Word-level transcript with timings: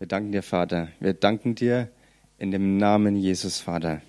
Wir 0.00 0.06
danken 0.06 0.32
dir, 0.32 0.42
Vater. 0.42 0.88
Wir 0.98 1.12
danken 1.12 1.54
dir 1.54 1.90
in 2.38 2.50
dem 2.50 2.78
Namen 2.78 3.16
Jesus, 3.16 3.60
Vater. 3.60 4.00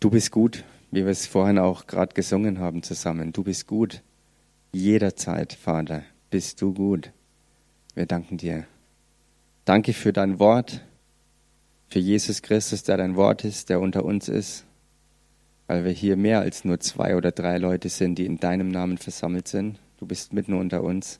Du 0.00 0.10
bist 0.10 0.32
gut, 0.32 0.64
wie 0.90 1.06
wir 1.06 1.10
es 1.10 1.26
vorhin 1.26 1.58
auch 1.58 1.86
gerade 1.86 2.12
gesungen 2.12 2.58
haben 2.58 2.82
zusammen. 2.82 3.32
Du 3.32 3.42
bist 3.42 3.66
gut. 3.66 4.02
Jederzeit, 4.70 5.54
Vater, 5.54 6.02
bist 6.28 6.60
du 6.60 6.74
gut. 6.74 7.10
Wir 7.94 8.04
danken 8.04 8.36
dir. 8.36 8.66
Danke 9.64 9.94
für 9.94 10.12
dein 10.12 10.38
Wort, 10.38 10.82
für 11.88 11.98
Jesus 11.98 12.42
Christus, 12.42 12.82
der 12.82 12.98
dein 12.98 13.16
Wort 13.16 13.44
ist, 13.44 13.70
der 13.70 13.80
unter 13.80 14.04
uns 14.04 14.28
ist, 14.28 14.66
weil 15.68 15.86
wir 15.86 15.92
hier 15.92 16.18
mehr 16.18 16.40
als 16.40 16.66
nur 16.66 16.80
zwei 16.80 17.16
oder 17.16 17.32
drei 17.32 17.56
Leute 17.56 17.88
sind, 17.88 18.18
die 18.18 18.26
in 18.26 18.38
deinem 18.38 18.68
Namen 18.68 18.98
versammelt 18.98 19.48
sind. 19.48 19.80
Du 19.96 20.04
bist 20.04 20.34
mitten 20.34 20.52
unter 20.52 20.82
uns 20.82 21.18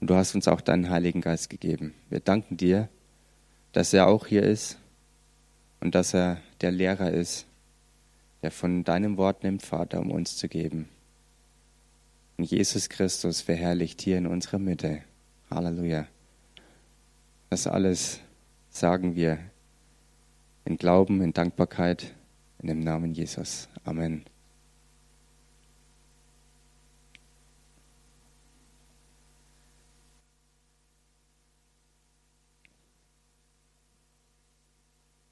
und 0.00 0.08
du 0.08 0.14
hast 0.14 0.34
uns 0.34 0.48
auch 0.48 0.60
deinen 0.60 0.90
Heiligen 0.90 1.20
Geist 1.20 1.50
gegeben. 1.50 1.94
Wir 2.08 2.20
danken 2.20 2.56
dir, 2.56 2.88
dass 3.72 3.92
er 3.92 4.08
auch 4.08 4.26
hier 4.26 4.42
ist 4.42 4.78
und 5.80 5.94
dass 5.94 6.14
er 6.14 6.40
der 6.60 6.72
Lehrer 6.72 7.10
ist, 7.10 7.46
der 8.42 8.50
von 8.50 8.84
deinem 8.84 9.16
Wort 9.16 9.42
nimmt, 9.44 9.62
Vater, 9.62 10.00
um 10.00 10.10
uns 10.10 10.36
zu 10.36 10.48
geben. 10.48 10.88
Und 12.38 12.44
Jesus 12.44 12.88
Christus 12.88 13.42
verherrlicht 13.42 14.00
hier 14.00 14.16
in 14.16 14.26
unserer 14.26 14.58
Mitte. 14.58 15.02
Halleluja. 15.50 16.06
Das 17.50 17.66
alles 17.66 18.20
sagen 18.70 19.14
wir 19.14 19.38
in 20.64 20.78
Glauben, 20.78 21.20
in 21.20 21.32
Dankbarkeit, 21.32 22.14
in 22.60 22.68
dem 22.68 22.80
Namen 22.80 23.12
Jesus. 23.12 23.68
Amen. 23.84 24.24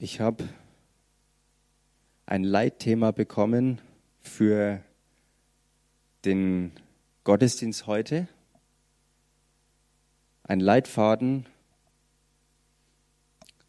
Ich 0.01 0.21
habe 0.21 0.47
ein 2.25 2.45
Leitthema 2.45 3.11
bekommen 3.11 3.81
für 4.21 4.81
den 6.23 6.71
Gottesdienst 7.25 7.85
heute. 7.85 8.29
Ein 10.43 10.61
Leitfaden, 10.61 11.47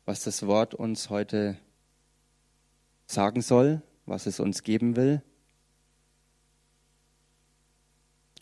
was 0.04 0.22
das 0.22 0.46
Wort 0.46 0.72
uns 0.72 1.10
heute 1.10 1.56
sagen 3.06 3.42
soll, 3.42 3.82
was 4.06 4.26
es 4.26 4.38
uns 4.38 4.62
geben 4.62 4.94
will. 4.94 5.22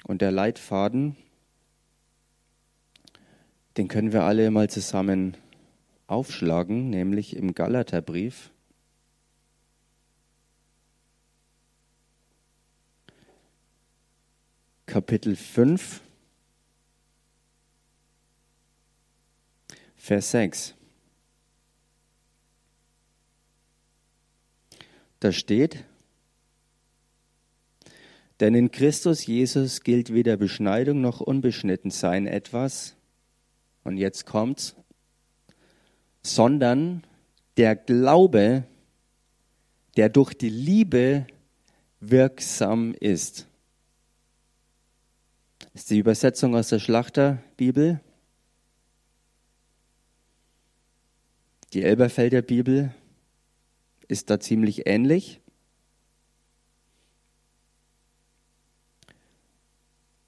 Und 0.05 0.20
der 0.20 0.30
Leitfaden, 0.30 1.17
den 3.78 3.89
können 3.89 4.12
wir 4.12 4.25
alle 4.25 4.50
mal 4.50 4.69
zusammen 4.69 5.39
aufschlagen, 6.09 6.91
nämlich 6.91 7.37
im 7.37 7.55
Galaterbrief. 7.55 8.51
Kapitel 14.86 15.36
5, 15.36 16.01
Vers 19.97 20.31
6. 20.31 20.75
Da 25.20 25.33
steht, 25.33 25.84
denn 28.41 28.55
in 28.55 28.70
Christus 28.70 29.27
Jesus 29.27 29.83
gilt 29.83 30.14
weder 30.14 30.36
Beschneidung 30.39 31.03
noch 31.03 31.20
Unbeschnittensein 31.20 32.27
etwas, 32.27 32.97
und 33.84 33.97
jetzt 33.98 34.25
kommt's, 34.25 34.75
sondern 36.22 37.06
der 37.56 37.77
Glaube, 37.77 38.64
der 39.97 40.08
durch 40.08 40.34
die 40.34 40.50
Liebe 40.50 41.27
wirksam 42.00 42.95
ist. 42.95 43.46
Das 45.58 45.83
ist 45.83 45.90
die 45.90 45.98
Übersetzung 45.98 46.55
aus 46.55 46.68
der 46.68 46.79
Schlachterbibel. 46.79 48.01
Die 51.73 51.83
Elberfelder 51.83 52.42
Bibel 52.42 52.95
ist 54.06 54.30
da 54.30 54.40
ziemlich 54.40 54.86
ähnlich. 54.86 55.40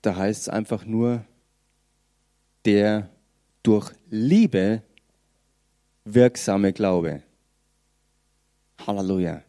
Da 0.02 0.16
heißt 0.16 0.42
es 0.42 0.48
einfach 0.48 0.84
nur, 0.84 1.24
der 2.64 3.10
durch 3.62 3.92
Liebe 4.08 4.82
wirksame 6.14 6.72
Glaube. 6.72 7.22
Halleluja. 8.86 9.42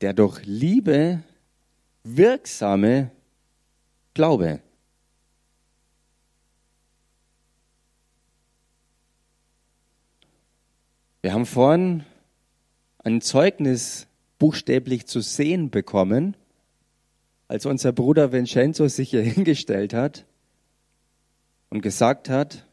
Der 0.00 0.12
durch 0.12 0.44
Liebe 0.44 1.22
wirksame 2.04 3.10
Glaube. 4.14 4.60
Wir 11.22 11.34
haben 11.34 11.44
vorhin 11.44 12.04
ein 13.04 13.20
Zeugnis 13.20 14.06
buchstäblich 14.38 15.06
zu 15.06 15.20
sehen 15.20 15.70
bekommen, 15.70 16.34
als 17.46 17.66
unser 17.66 17.92
Bruder 17.92 18.32
Vincenzo 18.32 18.88
sich 18.88 19.10
hier 19.10 19.22
hingestellt 19.34 19.92
hat 19.92 20.24
und 21.68 21.82
gesagt 21.82 22.30
hat, 22.30 22.66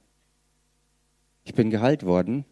ich 1.48 1.54
bin 1.54 1.70
geheilt 1.70 2.04
worden. 2.04 2.44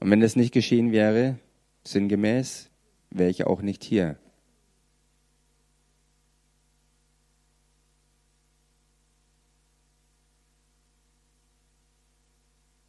Und 0.00 0.10
wenn 0.10 0.18
das 0.18 0.34
nicht 0.34 0.52
geschehen 0.52 0.90
wäre, 0.90 1.38
sinngemäß, 1.84 2.68
wäre 3.10 3.30
ich 3.30 3.46
auch 3.46 3.62
nicht 3.62 3.84
hier. 3.84 4.18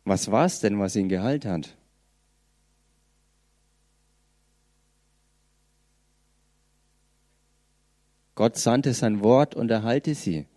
Was 0.04 0.32
war 0.32 0.46
es 0.46 0.62
denn, 0.62 0.80
was 0.80 0.96
ihn 0.96 1.10
geheilt 1.10 1.46
hat? 1.46 1.78
Gott 8.34 8.58
sandte 8.58 8.96
sein 8.96 9.22
Wort 9.22 9.54
und 9.54 9.70
erhalte 9.70 10.16
sie. 10.16 10.48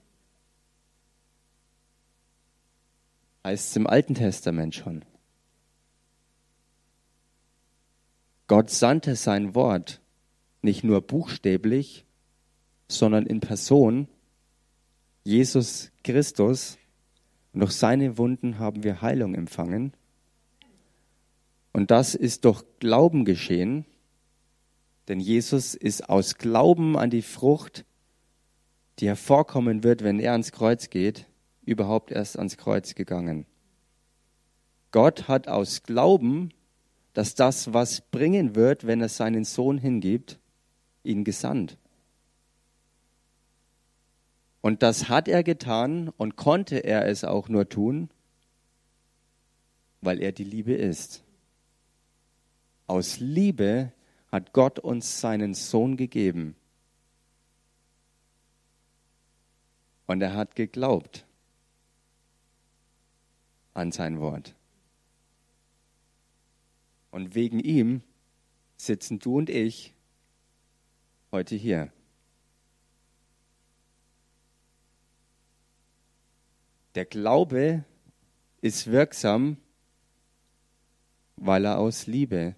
Heißt 3.44 3.70
es 3.70 3.76
im 3.76 3.86
Alten 3.86 4.14
Testament 4.14 4.74
schon. 4.74 5.04
Gott 8.46 8.70
sandte 8.70 9.16
sein 9.16 9.54
Wort 9.54 10.00
nicht 10.62 10.84
nur 10.84 11.00
buchstäblich, 11.00 12.04
sondern 12.88 13.26
in 13.26 13.40
Person, 13.40 14.08
Jesus 15.24 15.92
Christus, 16.02 16.76
und 17.52 17.60
durch 17.60 17.72
seine 17.72 18.18
Wunden 18.18 18.58
haben 18.58 18.84
wir 18.84 19.02
Heilung 19.02 19.34
empfangen. 19.34 19.92
Und 21.72 21.90
das 21.90 22.14
ist 22.14 22.44
durch 22.44 22.64
Glauben 22.78 23.24
geschehen, 23.24 23.84
denn 25.08 25.20
Jesus 25.20 25.74
ist 25.74 26.08
aus 26.08 26.36
Glauben 26.36 26.96
an 26.96 27.10
die 27.10 27.22
Frucht, 27.22 27.84
die 28.98 29.08
hervorkommen 29.08 29.82
wird, 29.82 30.02
wenn 30.02 30.20
er 30.20 30.32
ans 30.32 30.52
Kreuz 30.52 30.90
geht, 30.90 31.26
überhaupt 31.70 32.10
erst 32.10 32.36
ans 32.36 32.56
Kreuz 32.56 32.94
gegangen. 32.94 33.46
Gott 34.90 35.28
hat 35.28 35.46
aus 35.46 35.84
Glauben, 35.84 36.50
dass 37.14 37.34
das 37.34 37.72
was 37.72 38.00
bringen 38.00 38.54
wird, 38.56 38.86
wenn 38.86 39.00
er 39.00 39.08
seinen 39.08 39.44
Sohn 39.44 39.78
hingibt, 39.78 40.40
ihn 41.04 41.24
gesandt. 41.24 41.78
Und 44.60 44.82
das 44.82 45.08
hat 45.08 45.28
er 45.28 45.42
getan 45.42 46.10
und 46.16 46.36
konnte 46.36 46.78
er 46.78 47.06
es 47.06 47.24
auch 47.24 47.48
nur 47.48 47.68
tun, 47.68 48.10
weil 50.00 50.20
er 50.20 50.32
die 50.32 50.44
Liebe 50.44 50.74
ist. 50.74 51.22
Aus 52.86 53.20
Liebe 53.20 53.92
hat 54.30 54.52
Gott 54.52 54.78
uns 54.78 55.20
seinen 55.20 55.54
Sohn 55.54 55.96
gegeben. 55.96 56.56
Und 60.06 60.20
er 60.20 60.34
hat 60.34 60.56
geglaubt 60.56 61.24
an 63.74 63.92
sein 63.92 64.20
Wort. 64.20 64.54
Und 67.10 67.34
wegen 67.34 67.60
ihm 67.60 68.02
sitzen 68.76 69.18
du 69.18 69.38
und 69.38 69.50
ich 69.50 69.94
heute 71.32 71.54
hier. 71.56 71.92
Der 76.94 77.04
Glaube 77.04 77.84
ist 78.60 78.88
wirksam, 78.88 79.56
weil 81.36 81.64
er 81.64 81.78
aus 81.78 82.06
Liebe 82.06 82.56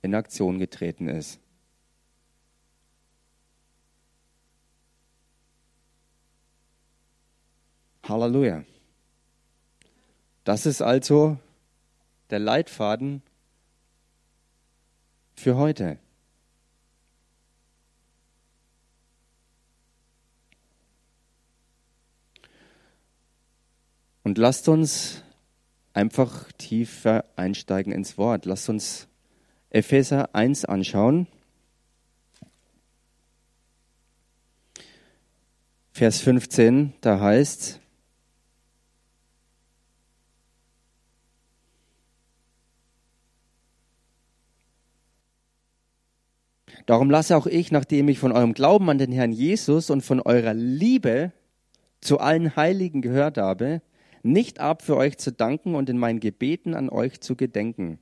in 0.00 0.14
Aktion 0.14 0.58
getreten 0.58 1.08
ist. 1.08 1.38
Halleluja. 8.02 8.64
Das 10.44 10.66
ist 10.66 10.82
also 10.82 11.38
der 12.30 12.40
Leitfaden 12.40 13.22
für 15.34 15.56
heute. 15.56 15.98
Und 24.24 24.38
lasst 24.38 24.68
uns 24.68 25.22
einfach 25.92 26.50
tiefer 26.52 27.24
einsteigen 27.36 27.92
ins 27.92 28.16
Wort. 28.18 28.46
Lasst 28.46 28.68
uns 28.68 29.08
Epheser 29.70 30.34
1 30.34 30.64
anschauen. 30.64 31.26
Vers 35.92 36.20
15, 36.20 36.94
da 37.00 37.20
heißt 37.20 37.81
Darum 46.86 47.10
lasse 47.10 47.36
auch 47.36 47.46
ich, 47.46 47.70
nachdem 47.70 48.08
ich 48.08 48.18
von 48.18 48.32
eurem 48.32 48.54
Glauben 48.54 48.90
an 48.90 48.98
den 48.98 49.12
Herrn 49.12 49.32
Jesus 49.32 49.90
und 49.90 50.02
von 50.02 50.20
eurer 50.20 50.54
Liebe 50.54 51.32
zu 52.00 52.18
allen 52.18 52.56
Heiligen 52.56 53.02
gehört 53.02 53.38
habe, 53.38 53.82
nicht 54.22 54.60
ab, 54.60 54.82
für 54.82 54.96
euch 54.96 55.18
zu 55.18 55.32
danken 55.32 55.74
und 55.74 55.88
in 55.88 55.98
meinen 55.98 56.20
Gebeten 56.20 56.74
an 56.74 56.88
euch 56.88 57.20
zu 57.20 57.36
gedenken, 57.36 57.98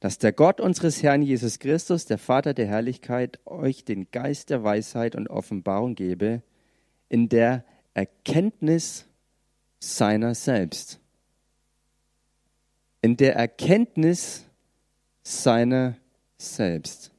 dass 0.00 0.18
der 0.18 0.32
Gott 0.32 0.60
unseres 0.60 1.02
Herrn 1.02 1.22
Jesus 1.22 1.58
Christus, 1.58 2.04
der 2.04 2.18
Vater 2.18 2.54
der 2.54 2.66
Herrlichkeit, 2.66 3.40
euch 3.46 3.84
den 3.84 4.10
Geist 4.10 4.50
der 4.50 4.62
Weisheit 4.62 5.16
und 5.16 5.28
Offenbarung 5.28 5.94
gebe, 5.94 6.42
in 7.08 7.28
der 7.28 7.64
Erkenntnis 7.94 9.06
seiner 9.78 10.34
selbst. 10.34 11.00
In 13.00 13.16
der 13.16 13.36
Erkenntnis 13.36 14.44
seiner 15.22 15.96
selbst. 16.36 17.15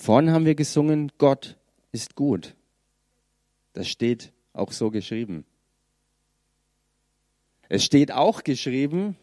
Vorhin 0.00 0.30
haben 0.30 0.46
wir 0.46 0.54
gesungen, 0.54 1.12
Gott 1.18 1.58
ist 1.92 2.14
gut. 2.14 2.54
Das 3.74 3.86
steht 3.86 4.32
auch 4.54 4.72
so 4.72 4.90
geschrieben. 4.90 5.44
Es 7.68 7.84
steht 7.84 8.10
auch 8.10 8.42
geschrieben 8.42 9.18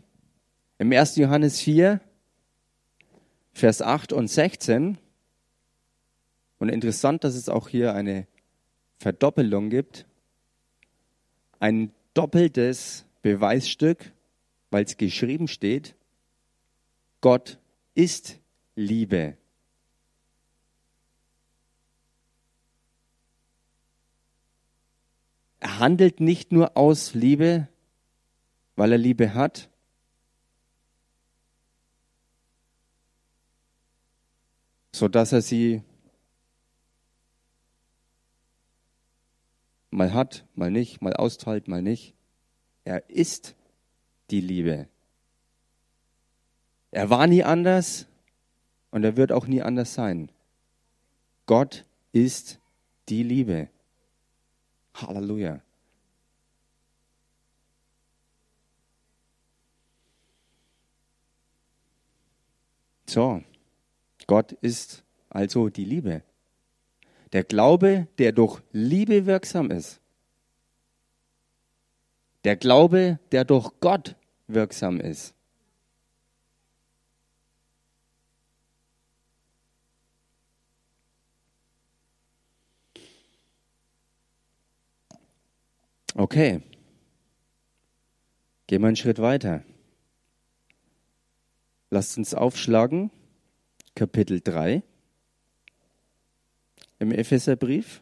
im 0.77 0.91
1. 0.91 1.15
Johannes 1.15 1.59
4, 1.61 1.99
Vers 3.53 3.81
8 3.81 4.13
und 4.13 4.27
16. 4.27 4.99
Und 6.59 6.69
interessant, 6.69 7.23
dass 7.23 7.33
es 7.33 7.49
auch 7.49 7.69
hier 7.69 7.95
eine 7.95 8.27
Verdoppelung 8.99 9.71
gibt. 9.71 10.05
Ein 11.59 11.91
doppeltes 12.13 13.03
Beweisstück, 13.23 14.13
weil 14.69 14.83
es 14.83 14.95
geschrieben 14.95 15.47
steht, 15.47 15.95
Gott 17.19 17.57
ist 17.95 18.37
Liebe. 18.75 19.37
Er 25.59 25.79
handelt 25.79 26.19
nicht 26.19 26.51
nur 26.51 26.77
aus 26.77 27.13
Liebe, 27.13 27.67
weil 28.75 28.91
er 28.91 28.97
Liebe 28.97 29.33
hat, 29.33 29.69
so 34.91 35.07
dass 35.07 35.31
er 35.31 35.41
sie 35.41 35.83
mal 39.91 40.13
hat, 40.13 40.45
mal 40.55 40.71
nicht, 40.71 41.01
mal 41.01 41.13
austeilt, 41.13 41.67
mal 41.67 41.81
nicht. 41.81 42.13
Er 42.83 43.09
ist 43.09 43.55
die 44.29 44.41
Liebe. 44.41 44.87
Er 46.91 47.09
war 47.09 47.27
nie 47.27 47.43
anders 47.43 48.07
und 48.91 49.03
er 49.03 49.17
wird 49.17 49.31
auch 49.31 49.47
nie 49.47 49.61
anders 49.61 49.93
sein. 49.93 50.31
Gott 51.45 51.85
ist 52.11 52.59
die 53.09 53.23
Liebe. 53.23 53.69
Halleluja. 55.01 55.61
So, 63.09 63.41
Gott 64.27 64.51
ist 64.51 65.03
also 65.29 65.69
die 65.69 65.85
Liebe. 65.85 66.23
Der 67.31 67.43
Glaube, 67.43 68.07
der 68.17 68.31
durch 68.31 68.61
Liebe 68.71 69.25
wirksam 69.25 69.71
ist. 69.71 70.01
Der 72.43 72.55
Glaube, 72.55 73.19
der 73.31 73.45
durch 73.45 73.71
Gott 73.79 74.15
wirksam 74.47 74.99
ist. 74.99 75.36
Okay. 86.17 86.61
Gehen 88.65 88.81
wir 88.81 88.87
einen 88.87 88.95
Schritt 88.95 89.19
weiter. 89.19 89.63
Lasst 91.91 92.17
uns 92.17 92.33
aufschlagen, 92.33 93.11
Kapitel 93.93 94.41
3 94.41 94.81
im 96.97 97.11
Epheserbrief, 97.11 98.01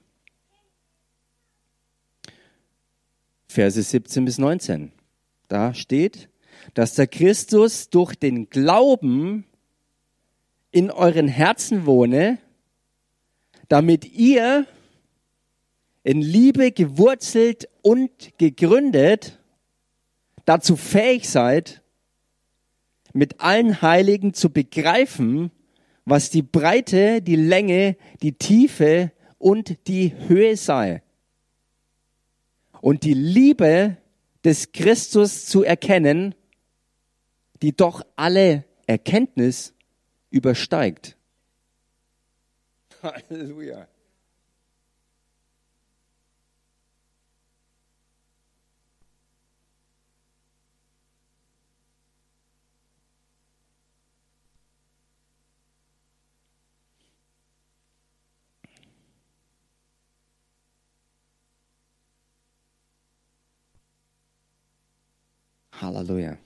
Verse 3.50 3.82
17 3.82 4.24
bis 4.24 4.38
19. 4.38 4.94
Da 5.50 5.74
steht, 5.74 6.30
dass 6.74 6.96
der 6.96 7.08
Christus 7.08 7.90
durch 7.90 8.16
den 8.16 8.50
Glauben 8.50 9.44
in 10.72 10.90
euren 10.90 11.28
Herzen 11.28 11.86
wohne, 11.86 12.38
damit 13.68 14.06
ihr 14.06 14.68
in 16.06 16.22
Liebe 16.22 16.72
gewurzelt 16.72 17.68
und 17.82 18.38
gegründet 18.38 19.40
dazu 20.46 20.76
fähig 20.76 21.28
seid, 21.28 21.82
mit 23.12 23.42
allen 23.42 23.82
Heiligen 23.82 24.36
zu 24.36 24.52
begreifen, 24.52 25.50
was 26.06 26.30
die 26.30 26.44
Breite, 26.44 27.24
die 27.24 27.36
Länge, 27.36 27.98
die 28.22 28.34
Tiefe 28.34 29.12
und 29.40 29.88
die 29.88 30.14
Höhe 30.28 30.56
sei. 30.58 31.02
Und 32.82 33.04
die 33.04 33.16
Liebe 33.16 33.98
des 34.44 34.74
Christus 34.74 35.48
zu 35.48 35.64
erkennen, 35.64 36.36
die 37.64 37.76
doch 37.76 38.06
alle 38.16 38.64
Erkenntnis 38.86 39.74
übersteigt. 40.30 41.18
Halleluja. 43.02 43.88
Halleluja. 65.82 66.38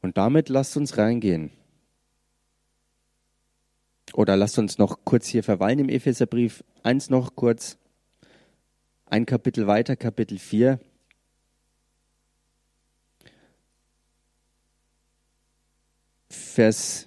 Und 0.00 0.16
damit 0.16 0.48
lasst 0.48 0.76
uns 0.76 0.98
reingehen. 0.98 1.52
Oder 4.12 4.36
lasst 4.36 4.58
uns 4.58 4.78
noch 4.78 5.04
kurz 5.04 5.26
hier 5.26 5.42
verweilen 5.42 5.78
im 5.78 5.88
Epheserbrief. 5.88 6.64
Eins 6.82 7.08
noch 7.08 7.34
kurz. 7.36 7.78
Ein 9.06 9.26
Kapitel 9.26 9.66
weiter, 9.66 9.96
Kapitel 9.96 10.38
4. 10.38 10.80
Vers, 16.28 17.06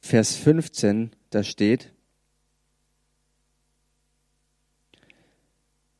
Vers 0.00 0.36
15, 0.36 1.10
da 1.30 1.42
steht, 1.42 1.92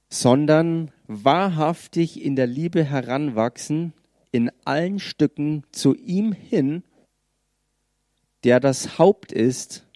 sondern 0.09 0.91
wahrhaftig 1.07 2.23
in 2.23 2.37
der 2.37 2.47
Liebe 2.47 2.85
heranwachsen, 2.85 3.93
in 4.31 4.51
allen 4.65 4.99
Stücken 4.99 5.65
zu 5.73 5.95
ihm 5.95 6.33
hin, 6.33 6.83
der 8.45 8.61
das 8.61 8.99
Haupt 8.99 9.33
ist, 9.33 9.87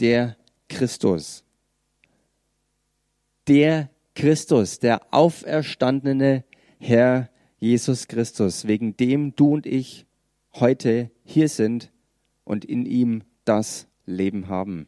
der 0.00 0.36
Christus. 0.68 1.44
Der 3.46 3.90
Christus, 4.14 4.78
der 4.78 5.12
auferstandene 5.12 6.44
Herr 6.78 7.30
Jesus 7.58 8.08
Christus, 8.08 8.66
wegen 8.66 8.96
dem 8.96 9.34
du 9.36 9.52
und 9.52 9.66
ich 9.66 10.06
heute 10.54 11.10
hier 11.24 11.48
sind 11.48 11.92
und 12.44 12.64
in 12.64 12.86
ihm 12.86 13.22
das 13.44 13.86
Leben 14.06 14.48
haben. 14.48 14.86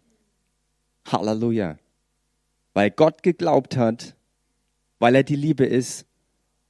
Halleluja. 1.06 1.78
Weil 2.74 2.90
Gott 2.90 3.22
geglaubt 3.22 3.76
hat, 3.76 4.15
weil 4.98 5.14
er 5.14 5.22
die 5.22 5.36
Liebe 5.36 5.64
ist 5.64 6.06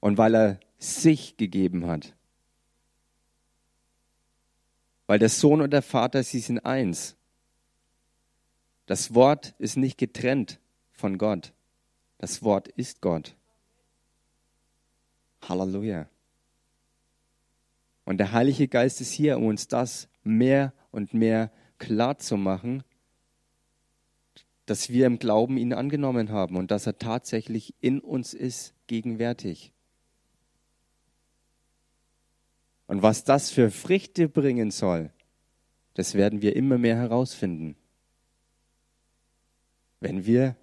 und 0.00 0.18
weil 0.18 0.35
er 0.35 0.61
sich 0.78 1.37
gegeben 1.37 1.87
hat. 1.87 2.14
Weil 5.06 5.18
der 5.18 5.28
Sohn 5.28 5.61
und 5.61 5.71
der 5.71 5.83
Vater, 5.83 6.23
sie 6.23 6.40
sind 6.40 6.61
eins. 6.61 7.16
Das 8.87 9.14
Wort 9.14 9.54
ist 9.59 9.76
nicht 9.76 9.99
getrennt 9.99 10.61
von 10.92 11.18
Gott. 11.18 11.52
Das 12.18 12.42
Wort 12.42 12.68
ist 12.68 13.00
Gott. 13.00 13.37
Halleluja. 15.42 16.09
Und 18.04 18.18
der 18.18 18.33
Heilige 18.33 18.68
Geist 18.68 19.00
ist 19.00 19.12
hier, 19.12 19.37
um 19.37 19.47
uns 19.47 19.68
das 19.68 20.09
mehr 20.23 20.73
und 20.92 21.14
mehr 21.14 21.50
klar 21.78 22.18
zu 22.18 22.37
machen, 22.37 22.85
dass 24.66 24.90
wir 24.90 25.06
im 25.06 25.18
Glauben 25.18 25.56
ihn 25.56 25.73
angenommen 25.73 26.30
haben 26.30 26.56
und 26.56 26.70
dass 26.70 26.87
er 26.87 26.99
tatsächlich 26.99 27.75
in 27.80 28.00
uns 28.00 28.35
ist, 28.35 28.75
gegenwärtig. 28.88 29.73
Und 32.88 33.02
was 33.02 33.25
das 33.25 33.50
für 33.50 33.70
Früchte 33.70 34.28
bringen 34.28 34.70
soll, 34.70 35.11
das 35.94 36.14
werden 36.14 36.42
wir 36.42 36.54
immer 36.56 36.78
mehr 36.78 36.96
herausfinden. 36.96 37.76
Wenn 40.00 40.26
wir 40.26 40.56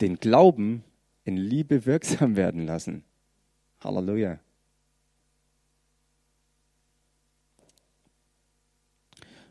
den 0.00 0.18
Glauben 0.18 0.84
in 1.24 1.36
Liebe 1.36 1.86
wirksam 1.86 2.36
werden 2.36 2.66
lassen. 2.66 3.04
Halleluja. 3.80 4.38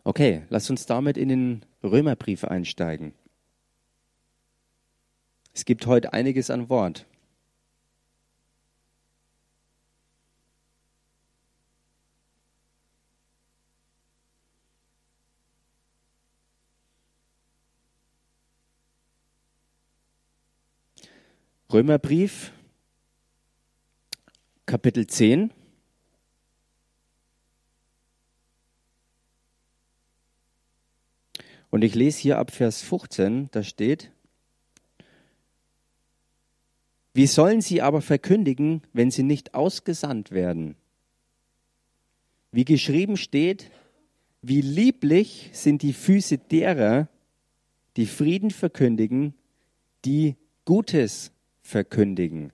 Okay, 0.04 0.44
lass 0.50 0.70
uns 0.70 0.86
damit 0.86 1.18
in 1.18 1.30
den 1.30 1.66
Römerbrief 1.84 2.44
einsteigen. 2.44 3.14
Es 5.54 5.66
gibt 5.66 5.86
heute 5.88 6.14
einiges 6.14 6.50
an 6.50 6.70
Wort. 6.70 7.06
Römerbrief, 21.72 22.52
Kapitel 24.66 25.06
10. 25.06 25.52
Und 31.70 31.84
ich 31.84 31.96
lese 31.96 32.20
hier 32.20 32.38
ab 32.40 32.52
Vers 32.52 32.82
15, 32.82 33.50
da 33.52 33.64
steht, 33.64 34.12
wie 37.14 37.28
sollen 37.28 37.62
sie 37.62 37.82
aber 37.82 38.02
verkündigen, 38.02 38.82
wenn 38.94 39.12
sie 39.12 39.24
nicht 39.24 39.54
ausgesandt 39.54 40.32
werden? 40.32 40.76
Wie 42.52 42.66
geschrieben 42.66 43.18
steht, 43.18 43.72
wie 44.42 44.62
lieblich 44.62 45.50
sind 45.54 45.82
die 45.82 45.94
Füße 45.94 46.38
derer, 46.38 47.10
die 47.98 48.06
Frieden 48.06 48.52
verkündigen, 48.52 49.34
die 50.06 50.36
Gutes 50.66 51.32
verkündigen. 51.62 52.54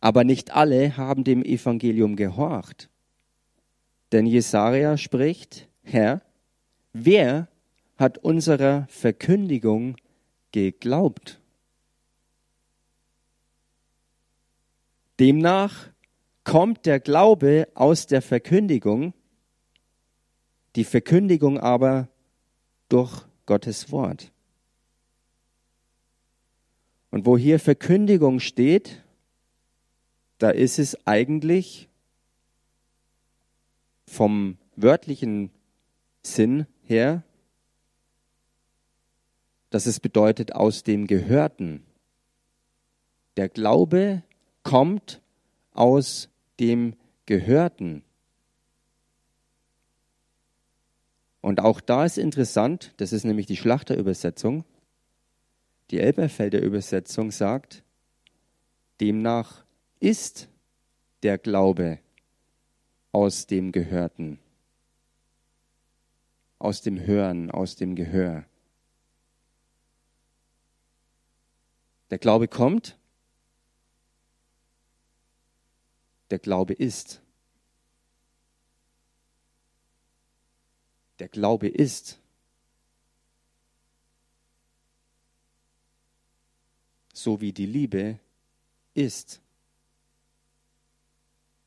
Aber 0.00 0.24
nicht 0.24 0.50
alle 0.50 0.96
haben 0.96 1.24
dem 1.24 1.44
Evangelium 1.44 2.16
gehorcht. 2.16 2.91
Denn 4.12 4.26
Jesaja 4.26 4.98
spricht, 4.98 5.68
Herr, 5.82 6.20
wer 6.92 7.48
hat 7.96 8.18
unserer 8.18 8.86
Verkündigung 8.88 9.96
geglaubt? 10.52 11.40
Demnach 15.18 15.88
kommt 16.44 16.84
der 16.84 17.00
Glaube 17.00 17.68
aus 17.74 18.06
der 18.06 18.20
Verkündigung, 18.20 19.14
die 20.76 20.84
Verkündigung 20.84 21.58
aber 21.58 22.08
durch 22.88 23.24
Gottes 23.46 23.90
Wort. 23.92 24.30
Und 27.10 27.24
wo 27.24 27.38
hier 27.38 27.58
Verkündigung 27.58 28.40
steht, 28.40 29.02
da 30.38 30.50
ist 30.50 30.78
es 30.78 31.06
eigentlich 31.06 31.88
vom 34.12 34.58
wörtlichen 34.76 35.50
Sinn 36.22 36.66
her, 36.82 37.24
dass 39.70 39.86
es 39.86 40.00
bedeutet 40.00 40.54
aus 40.54 40.82
dem 40.82 41.06
Gehörten. 41.06 41.82
Der 43.38 43.48
Glaube 43.48 44.22
kommt 44.62 45.22
aus 45.72 46.28
dem 46.60 46.94
Gehörten. 47.24 48.04
Und 51.40 51.60
auch 51.60 51.80
da 51.80 52.04
ist 52.04 52.18
interessant, 52.18 52.92
das 52.98 53.14
ist 53.14 53.24
nämlich 53.24 53.46
die 53.46 53.56
Schlachterübersetzung, 53.56 54.64
die 55.90 56.00
Elberfelder 56.00 56.60
Übersetzung 56.60 57.30
sagt, 57.30 57.82
demnach 59.00 59.64
ist 60.00 60.50
der 61.22 61.38
Glaube 61.38 61.98
aus 63.12 63.46
dem 63.46 63.72
Gehörten, 63.72 64.38
aus 66.58 66.82
dem 66.82 66.98
Hören, 67.00 67.50
aus 67.50 67.76
dem 67.76 67.94
Gehör. 67.94 68.44
Der 72.10 72.18
Glaube 72.18 72.48
kommt, 72.48 72.98
der 76.30 76.38
Glaube 76.38 76.72
ist. 76.72 77.20
Der 81.18 81.28
Glaube 81.28 81.68
ist. 81.68 82.18
so 87.22 87.40
wie 87.40 87.52
die 87.52 87.66
Liebe 87.66 88.18
ist. 88.94 89.40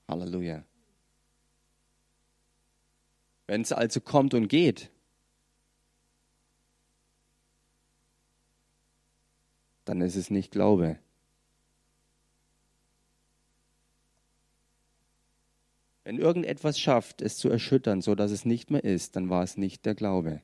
Halleluja. 0.08 0.64
Wenn 3.48 3.62
es 3.62 3.72
also 3.72 4.02
kommt 4.02 4.34
und 4.34 4.48
geht, 4.48 4.92
dann 9.86 10.02
ist 10.02 10.16
es 10.16 10.32
nicht 10.32 10.52
Glaube. 10.52 10.98
Wenn 16.04 16.18
irgendetwas 16.18 16.80
schafft, 16.80 17.22
es 17.22 17.38
zu 17.38 17.50
erschüttern, 17.50 18.02
so 18.02 18.16
dass 18.16 18.32
es 18.32 18.46
nicht 18.46 18.72
mehr 18.72 18.84
ist, 18.84 19.16
dann 19.16 19.30
war 19.30 19.44
es 19.44 19.58
nicht 19.58 19.86
der 19.86 19.96
Glaube. 19.96 20.42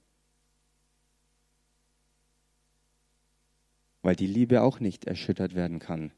weil 4.01 4.15
die 4.15 4.27
Liebe 4.27 4.62
auch 4.62 4.79
nicht 4.79 5.05
erschüttert 5.05 5.55
werden 5.55 5.79
kann. 5.79 6.12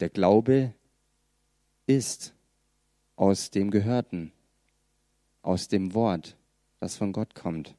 Der 0.00 0.08
Glaube 0.08 0.74
ist 1.86 2.34
aus 3.16 3.50
dem 3.50 3.70
Gehörten, 3.70 4.32
aus 5.42 5.68
dem 5.68 5.94
Wort, 5.94 6.36
das 6.80 6.96
von 6.96 7.12
Gott 7.12 7.34
kommt. 7.34 7.74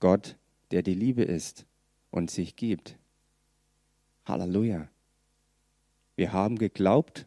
Gott, 0.00 0.36
der 0.70 0.82
die 0.82 0.94
Liebe 0.94 1.22
ist 1.22 1.66
und 2.10 2.30
sich 2.30 2.56
gibt. 2.56 2.96
Halleluja. 4.24 4.88
Wir 6.16 6.32
haben 6.32 6.58
geglaubt, 6.58 7.26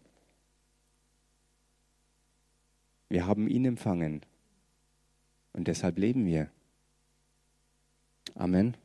wir 3.09 3.25
haben 3.25 3.47
ihn 3.47 3.65
empfangen 3.65 4.21
und 5.53 5.67
deshalb 5.67 5.97
leben 5.97 6.25
wir. 6.25 6.49
Amen. 8.35 8.75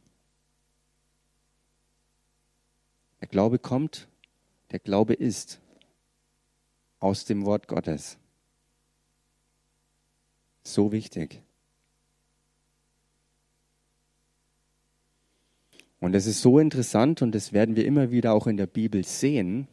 Der 3.21 3.29
Glaube 3.29 3.59
kommt, 3.59 4.09
der 4.71 4.79
Glaube 4.79 5.15
ist 5.15 5.61
aus 7.01 7.25
dem 7.25 7.45
Wort 7.47 7.69
Gottes. 7.69 8.19
So 10.63 10.93
wichtig. 10.93 11.43
Und 16.01 16.15
es 16.15 16.27
ist 16.27 16.43
so 16.43 16.59
interessant 16.59 17.23
und 17.23 17.35
das 17.35 17.53
werden 17.53 17.77
wir 17.77 17.87
immer 17.87 18.11
wieder 18.11 18.33
auch 18.33 18.47
in 18.47 18.57
der 18.57 18.67
Bibel 18.67 19.05
sehen, 19.05 19.67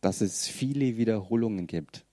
dass 0.00 0.20
es 0.20 0.48
viele 0.48 0.96
Wiederholungen 0.96 1.66
gibt. 1.66 2.04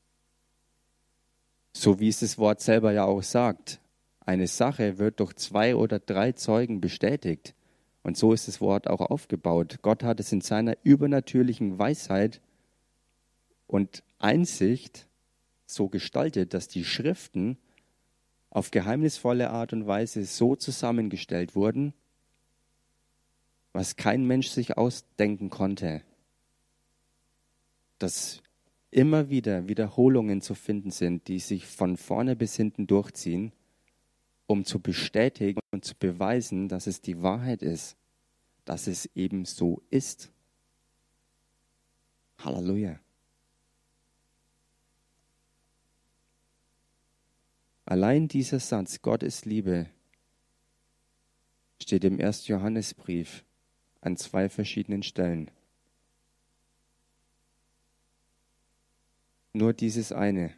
So 1.74 2.00
wie 2.00 2.10
es 2.10 2.20
das 2.20 2.38
Wort 2.38 2.62
selber 2.62 2.92
ja 2.92 3.06
auch 3.06 3.24
sagt. 3.24 3.80
Eine 4.20 4.48
Sache 4.48 4.98
wird 4.98 5.20
durch 5.20 5.34
zwei 5.36 5.76
oder 5.76 6.00
drei 6.00 6.34
Zeugen 6.34 6.82
bestätigt. 6.82 7.56
Und 8.04 8.18
so 8.18 8.34
ist 8.34 8.48
das 8.48 8.62
Wort 8.62 8.88
auch 8.88 9.02
aufgebaut. 9.02 9.80
Gott 9.82 10.04
hat 10.04 10.20
es 10.20 10.32
in 10.32 10.42
seiner 10.42 10.78
übernatürlichen 10.84 11.80
Weisheit 11.80 12.42
und 13.68 14.04
Einsicht 14.20 15.08
so 15.66 15.88
gestaltet, 15.88 16.54
dass 16.54 16.68
die 16.68 16.84
Schriften 16.84 17.58
auf 18.50 18.72
geheimnisvolle 18.72 19.50
Art 19.50 19.74
und 19.74 19.88
Weise 19.88 20.26
so 20.26 20.56
zusammengestellt 20.56 21.56
wurden, 21.56 21.94
was 23.74 23.96
kein 23.96 24.26
Mensch 24.26 24.50
sich 24.50 24.78
ausdenken 24.78 25.50
konnte, 25.50 26.02
dass 28.00 28.42
immer 28.92 29.30
wieder 29.30 29.68
Wiederholungen 29.68 30.42
zu 30.42 30.56
finden 30.56 30.92
sind, 30.92 31.28
die 31.28 31.40
sich 31.40 31.68
von 31.68 31.96
vorne 31.96 32.36
bis 32.36 32.56
hinten 32.56 32.88
durchziehen, 32.88 33.52
um 34.48 34.66
zu 34.66 34.80
bestätigen 34.80 35.60
und 35.72 35.86
zu 35.86 35.94
beweisen, 35.96 36.68
dass 36.68 36.88
es 36.88 37.02
die 37.02 37.22
Wahrheit 37.22 37.62
ist, 37.62 37.96
dass 38.66 38.88
es 38.88 39.06
eben 39.16 39.46
so 39.46 39.84
ist. 39.92 40.32
Halleluja. 42.40 43.00
Allein 47.90 48.28
dieser 48.28 48.60
Satz, 48.60 49.02
Gott 49.02 49.24
ist 49.24 49.48
Liebe, 49.48 49.88
steht 51.82 52.04
im 52.04 52.22
1. 52.22 52.48
Johannesbrief 52.48 53.44
an 54.02 54.16
zwei 54.16 54.48
verschiedenen 54.48 55.02
Stellen. 55.02 55.50
Nur 59.54 59.74
dieses 59.74 60.12
eine. 60.12 60.54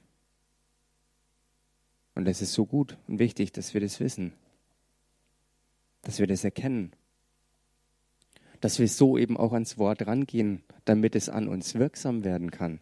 Und 2.15 2.27
es 2.27 2.41
ist 2.41 2.51
so 2.51 2.65
gut 2.65 2.97
und 3.07 3.19
wichtig, 3.19 3.53
dass 3.53 3.73
wir 3.73 3.79
das 3.79 4.01
wissen, 4.01 4.33
dass 6.01 6.19
wir 6.19 6.27
das 6.27 6.43
erkennen, 6.43 6.91
dass 8.59 8.77
wir 8.77 8.89
so 8.89 9.17
eben 9.17 9.37
auch 9.37 9.53
ans 9.53 9.77
Wort 9.77 10.05
rangehen, 10.05 10.63
damit 10.83 11.15
es 11.15 11.29
an 11.29 11.47
uns 11.47 11.75
wirksam 11.75 12.25
werden 12.25 12.51
kann, 12.51 12.81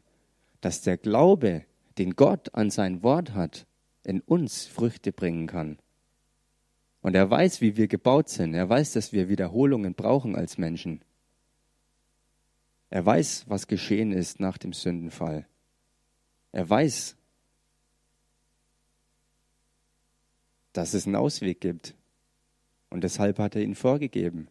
dass 0.59 0.81
der 0.81 0.97
Glaube, 0.97 1.65
den 1.99 2.15
Gott 2.15 2.55
an 2.55 2.71
sein 2.71 3.03
Wort 3.03 3.35
hat, 3.35 3.67
in 4.03 4.21
uns 4.21 4.65
Früchte 4.65 5.11
bringen 5.11 5.47
kann. 5.47 5.77
Und 7.01 7.15
er 7.15 7.29
weiß, 7.29 7.61
wie 7.61 7.77
wir 7.77 7.87
gebaut 7.87 8.29
sind. 8.29 8.53
Er 8.53 8.67
weiß, 8.67 8.93
dass 8.93 9.13
wir 9.13 9.29
Wiederholungen 9.29 9.93
brauchen 9.93 10.35
als 10.35 10.57
Menschen. 10.57 11.01
Er 12.89 13.05
weiß, 13.05 13.45
was 13.47 13.67
geschehen 13.67 14.11
ist 14.11 14.39
nach 14.39 14.57
dem 14.57 14.73
Sündenfall. 14.73 15.47
Er 16.51 16.69
weiß, 16.69 17.15
dass 20.73 20.93
es 20.93 21.05
einen 21.05 21.15
Ausweg 21.15 21.61
gibt. 21.61 21.95
Und 22.89 23.03
deshalb 23.03 23.39
hat 23.39 23.55
er 23.55 23.61
ihn 23.61 23.75
vorgegeben. 23.75 24.49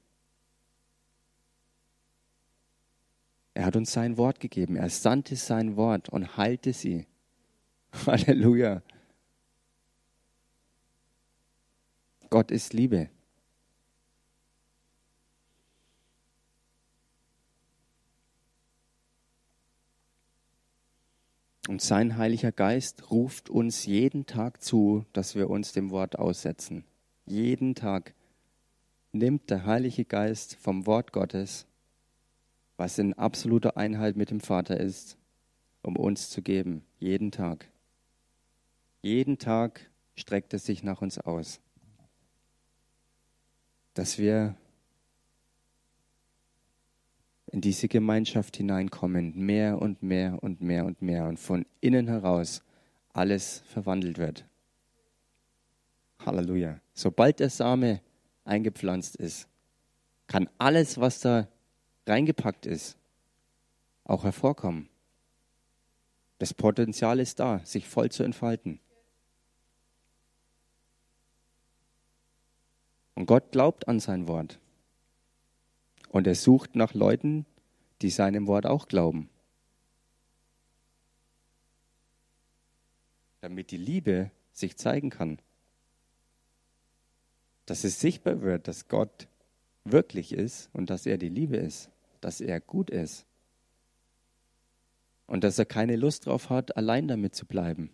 Er 3.54 3.64
hat 3.64 3.74
uns 3.74 3.92
sein 3.92 4.16
Wort 4.16 4.38
gegeben. 4.38 4.76
Er 4.76 4.88
sandte 4.88 5.34
sein 5.34 5.76
Wort 5.76 6.08
und 6.08 6.36
heilte 6.36 6.72
sie. 6.72 7.06
Halleluja. 8.06 8.82
Gott 12.30 12.50
ist 12.50 12.72
Liebe. 12.72 13.08
Und 21.68 21.82
sein 21.82 22.16
Heiliger 22.16 22.50
Geist 22.50 23.10
ruft 23.10 23.50
uns 23.50 23.84
jeden 23.84 24.24
Tag 24.24 24.62
zu, 24.62 25.04
dass 25.12 25.34
wir 25.34 25.50
uns 25.50 25.72
dem 25.72 25.90
Wort 25.90 26.18
aussetzen. 26.18 26.84
Jeden 27.26 27.74
Tag 27.74 28.14
nimmt 29.12 29.50
der 29.50 29.66
Heilige 29.66 30.06
Geist 30.06 30.54
vom 30.56 30.86
Wort 30.86 31.12
Gottes, 31.12 31.66
was 32.78 32.98
in 32.98 33.12
absoluter 33.14 33.76
Einheit 33.76 34.16
mit 34.16 34.30
dem 34.30 34.40
Vater 34.40 34.80
ist, 34.80 35.18
um 35.82 35.96
uns 35.96 36.30
zu 36.30 36.40
geben. 36.40 36.84
Jeden 36.98 37.30
Tag. 37.32 37.68
Jeden 39.02 39.38
Tag 39.38 39.90
streckt 40.14 40.54
es 40.54 40.64
sich 40.64 40.82
nach 40.82 41.02
uns 41.02 41.18
aus 41.18 41.60
dass 43.98 44.16
wir 44.16 44.54
in 47.50 47.60
diese 47.60 47.88
Gemeinschaft 47.88 48.56
hineinkommen, 48.56 49.34
mehr 49.34 49.82
und 49.82 50.04
mehr 50.04 50.40
und 50.40 50.60
mehr 50.60 50.84
und 50.84 51.02
mehr 51.02 51.26
und 51.26 51.40
von 51.40 51.66
innen 51.80 52.06
heraus 52.06 52.62
alles 53.12 53.64
verwandelt 53.66 54.18
wird. 54.18 54.46
Halleluja. 56.24 56.80
Sobald 56.94 57.40
der 57.40 57.50
Same 57.50 58.00
eingepflanzt 58.44 59.16
ist, 59.16 59.48
kann 60.28 60.48
alles, 60.58 61.00
was 61.00 61.18
da 61.18 61.48
reingepackt 62.06 62.66
ist, 62.66 62.96
auch 64.04 64.22
hervorkommen. 64.22 64.88
Das 66.38 66.54
Potenzial 66.54 67.18
ist 67.18 67.40
da, 67.40 67.58
sich 67.64 67.88
voll 67.88 68.12
zu 68.12 68.22
entfalten. 68.22 68.78
Und 73.18 73.26
Gott 73.26 73.50
glaubt 73.50 73.88
an 73.88 73.98
sein 73.98 74.28
Wort. 74.28 74.60
Und 76.08 76.28
er 76.28 76.36
sucht 76.36 76.76
nach 76.76 76.94
Leuten, 76.94 77.46
die 78.00 78.10
seinem 78.10 78.46
Wort 78.46 78.64
auch 78.64 78.86
glauben. 78.86 79.28
Damit 83.40 83.72
die 83.72 83.76
Liebe 83.76 84.30
sich 84.52 84.76
zeigen 84.76 85.10
kann. 85.10 85.40
Dass 87.66 87.82
es 87.82 87.98
sichtbar 87.98 88.40
wird, 88.40 88.68
dass 88.68 88.86
Gott 88.86 89.26
wirklich 89.82 90.32
ist 90.32 90.70
und 90.72 90.88
dass 90.88 91.04
er 91.04 91.18
die 91.18 91.28
Liebe 91.28 91.56
ist, 91.56 91.90
dass 92.20 92.40
er 92.40 92.60
gut 92.60 92.88
ist. 92.88 93.26
Und 95.26 95.42
dass 95.42 95.58
er 95.58 95.66
keine 95.66 95.96
Lust 95.96 96.26
drauf 96.26 96.50
hat, 96.50 96.76
allein 96.76 97.08
damit 97.08 97.34
zu 97.34 97.46
bleiben. 97.46 97.90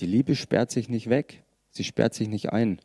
Die 0.00 0.06
Liebe 0.06 0.36
sperrt 0.36 0.70
sich 0.70 0.88
nicht 0.88 1.08
weg, 1.08 1.42
sie 1.70 1.84
sperrt 1.84 2.14
sich 2.14 2.28
nicht 2.28 2.52
ein. 2.52 2.80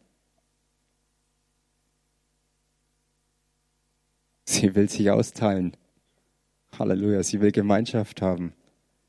Sie 4.45 4.75
will 4.75 4.89
sich 4.89 5.09
austeilen. 5.09 5.75
Halleluja, 6.77 7.23
sie 7.23 7.41
will 7.41 7.51
Gemeinschaft 7.51 8.21
haben. 8.21 8.53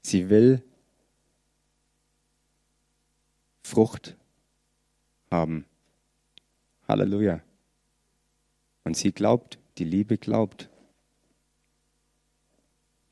Sie 0.02 0.28
will 0.28 0.62
Frucht 3.62 4.16
haben. 5.30 5.64
Halleluja. 6.88 7.40
Und 8.84 8.96
sie 8.96 9.12
glaubt, 9.12 9.58
die 9.78 9.84
Liebe 9.84 10.18
glaubt. 10.18 10.68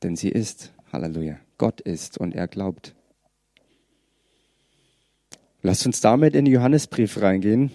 Denn 0.02 0.16
sie 0.16 0.30
ist, 0.30 0.72
Halleluja, 0.92 1.38
Gott 1.58 1.80
ist 1.80 2.18
und 2.18 2.34
er 2.34 2.48
glaubt. 2.48 2.94
Lasst 5.62 5.84
uns 5.84 6.00
damit 6.00 6.34
in 6.34 6.46
den 6.46 6.54
Johannesbrief 6.54 7.20
reingehen. 7.20 7.70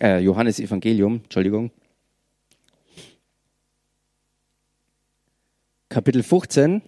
Äh, 0.00 0.18
Johannes 0.18 0.60
Evangelium, 0.60 1.22
Entschuldigung. 1.24 1.70
Kapitel 5.88 6.22
15. 6.22 6.82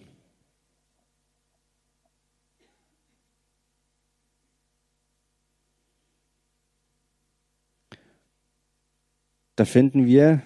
Da 9.55 9.65
finden 9.65 10.05
wir 10.05 10.43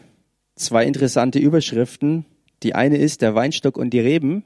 zwei 0.55 0.85
interessante 0.85 1.39
Überschriften. 1.39 2.25
Die 2.63 2.73
eine 2.73 2.97
ist 2.97 3.21
der 3.21 3.35
Weinstock 3.35 3.75
und 3.77 3.89
die 3.89 3.99
Reben. 3.99 4.45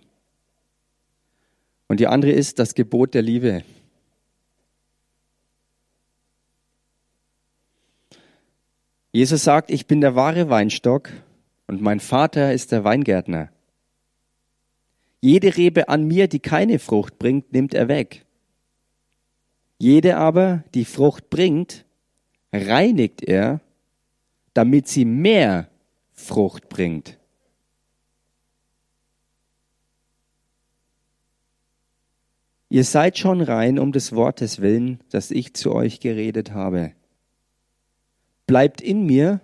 Und 1.87 1.99
die 1.99 2.07
andere 2.07 2.31
ist 2.31 2.59
das 2.59 2.75
Gebot 2.75 3.13
der 3.13 3.21
Liebe. 3.21 3.63
Jesus 9.11 9.43
sagt, 9.43 9.71
ich 9.71 9.87
bin 9.87 10.01
der 10.01 10.15
wahre 10.15 10.49
Weinstock 10.49 11.09
und 11.65 11.81
mein 11.81 11.99
Vater 11.99 12.53
ist 12.53 12.71
der 12.71 12.83
Weingärtner. 12.83 13.49
Jede 15.21 15.57
Rebe 15.57 15.89
an 15.89 16.07
mir, 16.07 16.27
die 16.27 16.39
keine 16.39 16.77
Frucht 16.77 17.17
bringt, 17.17 17.51
nimmt 17.51 17.73
er 17.73 17.87
weg. 17.87 18.25
Jede 19.79 20.17
aber, 20.17 20.63
die 20.73 20.85
Frucht 20.85 21.29
bringt, 21.29 21.85
reinigt 22.53 23.23
er, 23.23 23.61
damit 24.53 24.87
sie 24.87 25.05
mehr 25.05 25.69
Frucht 26.13 26.69
bringt. 26.69 27.16
Ihr 32.69 32.83
seid 32.83 33.17
schon 33.17 33.41
rein 33.41 33.79
um 33.79 33.91
des 33.91 34.13
Wortes 34.13 34.59
willen, 34.59 34.99
das 35.09 35.31
ich 35.31 35.53
zu 35.53 35.73
euch 35.73 35.99
geredet 35.99 36.51
habe. 36.51 36.91
Bleibt 38.45 38.81
in 38.81 39.05
mir 39.05 39.41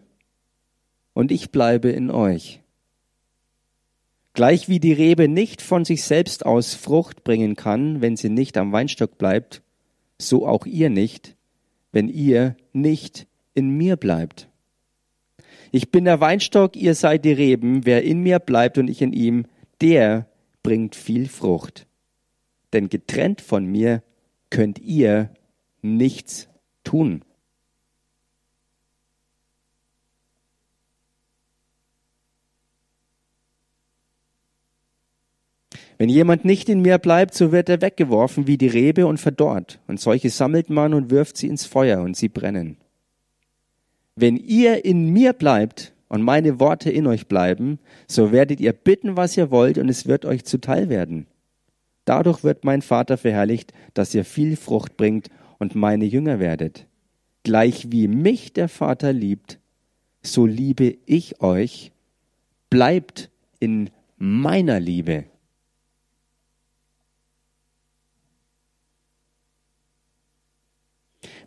und 1.13 1.31
ich 1.31 1.51
bleibe 1.51 1.89
in 1.89 2.12
euch. 2.12 2.62
Gleich 4.33 4.67
wie 4.67 4.79
die 4.79 4.93
Rebe 4.93 5.27
nicht 5.27 5.62
von 5.62 5.86
sich 5.86 6.03
selbst 6.03 6.45
aus 6.45 6.73
Frucht 6.73 7.23
bringen 7.23 7.55
kann, 7.55 8.01
wenn 8.01 8.17
sie 8.17 8.29
nicht 8.29 8.57
am 8.57 8.71
Weinstock 8.71 9.17
bleibt, 9.17 9.62
so 10.17 10.47
auch 10.47 10.65
ihr 10.65 10.89
nicht, 10.89 11.36
wenn 11.91 12.09
ihr 12.09 12.57
nicht 12.73 13.27
in 13.53 13.69
mir 13.69 13.95
bleibt. 13.95 14.49
Ich 15.71 15.91
bin 15.91 16.05
der 16.05 16.19
Weinstock, 16.19 16.75
ihr 16.75 16.95
seid 16.95 17.25
die 17.25 17.31
Reben. 17.31 17.86
Wer 17.86 18.03
in 18.03 18.21
mir 18.21 18.39
bleibt 18.39 18.77
und 18.77 18.89
ich 18.89 19.01
in 19.01 19.13
ihm, 19.13 19.45
der 19.81 20.27
bringt 20.62 20.95
viel 20.95 21.27
Frucht. 21.27 21.88
Denn 22.73 22.89
getrennt 22.89 23.41
von 23.41 23.65
mir 23.65 24.03
könnt 24.49 24.79
ihr 24.79 25.29
nichts 25.81 26.49
tun. 26.83 27.23
Wenn 35.97 36.09
jemand 36.09 36.43
nicht 36.43 36.69
in 36.69 36.81
mir 36.81 36.97
bleibt, 36.97 37.33
so 37.33 37.51
wird 37.51 37.69
er 37.69 37.81
weggeworfen 37.81 38.47
wie 38.47 38.57
die 38.57 38.67
Rebe 38.67 39.05
und 39.05 39.19
verdorrt. 39.19 39.79
Und 39.88 39.99
solche 39.99 40.29
sammelt 40.29 40.69
man 40.69 40.93
und 40.93 41.12
wirft 41.12 41.38
sie 41.38 41.47
ins 41.47 41.65
Feuer 41.65 42.01
und 42.01 42.17
sie 42.17 42.29
brennen. 42.29 42.77
Wenn 44.15 44.38
ihr 44.38 44.86
in 44.86 45.09
mir 45.13 45.33
bleibt 45.33 45.93
und 46.09 46.21
meine 46.21 46.59
Worte 46.59 46.91
in 46.91 47.07
euch 47.07 47.27
bleiben, 47.27 47.79
so 48.07 48.31
werdet 48.31 48.59
ihr 48.59 48.73
bitten, 48.73 49.17
was 49.17 49.38
ihr 49.38 49.49
wollt, 49.49 49.77
und 49.77 49.88
es 49.88 50.05
wird 50.05 50.25
euch 50.25 50.43
zuteil 50.45 50.89
werden. 50.89 51.27
Dadurch 52.05 52.43
wird 52.43 52.65
mein 52.65 52.81
Vater 52.81 53.17
verherrlicht, 53.17 53.73
dass 53.93 54.13
ihr 54.13 54.25
viel 54.25 54.55
Frucht 54.55 54.97
bringt 54.97 55.29
und 55.59 55.75
meine 55.75 56.05
Jünger 56.05 56.39
werdet. 56.39 56.87
Gleich 57.43 57.91
wie 57.91 58.07
mich 58.07 58.53
der 58.53 58.69
Vater 58.69 59.13
liebt, 59.13 59.59
so 60.21 60.45
liebe 60.45 60.97
ich 61.05 61.41
euch. 61.41 61.91
Bleibt 62.69 63.29
in 63.59 63.89
meiner 64.17 64.79
Liebe. 64.79 65.25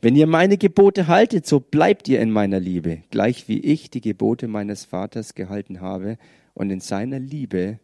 Wenn 0.01 0.15
ihr 0.15 0.27
meine 0.27 0.59
Gebote 0.59 1.09
haltet, 1.09 1.47
so 1.47 1.59
bleibt 1.59 2.09
ihr 2.09 2.21
in 2.21 2.31
meiner 2.31 2.61
Liebe, 2.61 3.03
gleich 3.11 3.49
wie 3.49 3.61
ich 3.61 3.91
die 3.91 4.03
Gebote 4.03 4.47
meines 4.47 4.85
Vaters 4.85 5.35
gehalten 5.35 5.81
habe 5.81 6.19
und 6.55 6.71
in 6.71 6.81
seiner 6.81 7.19
Liebe 7.19 7.81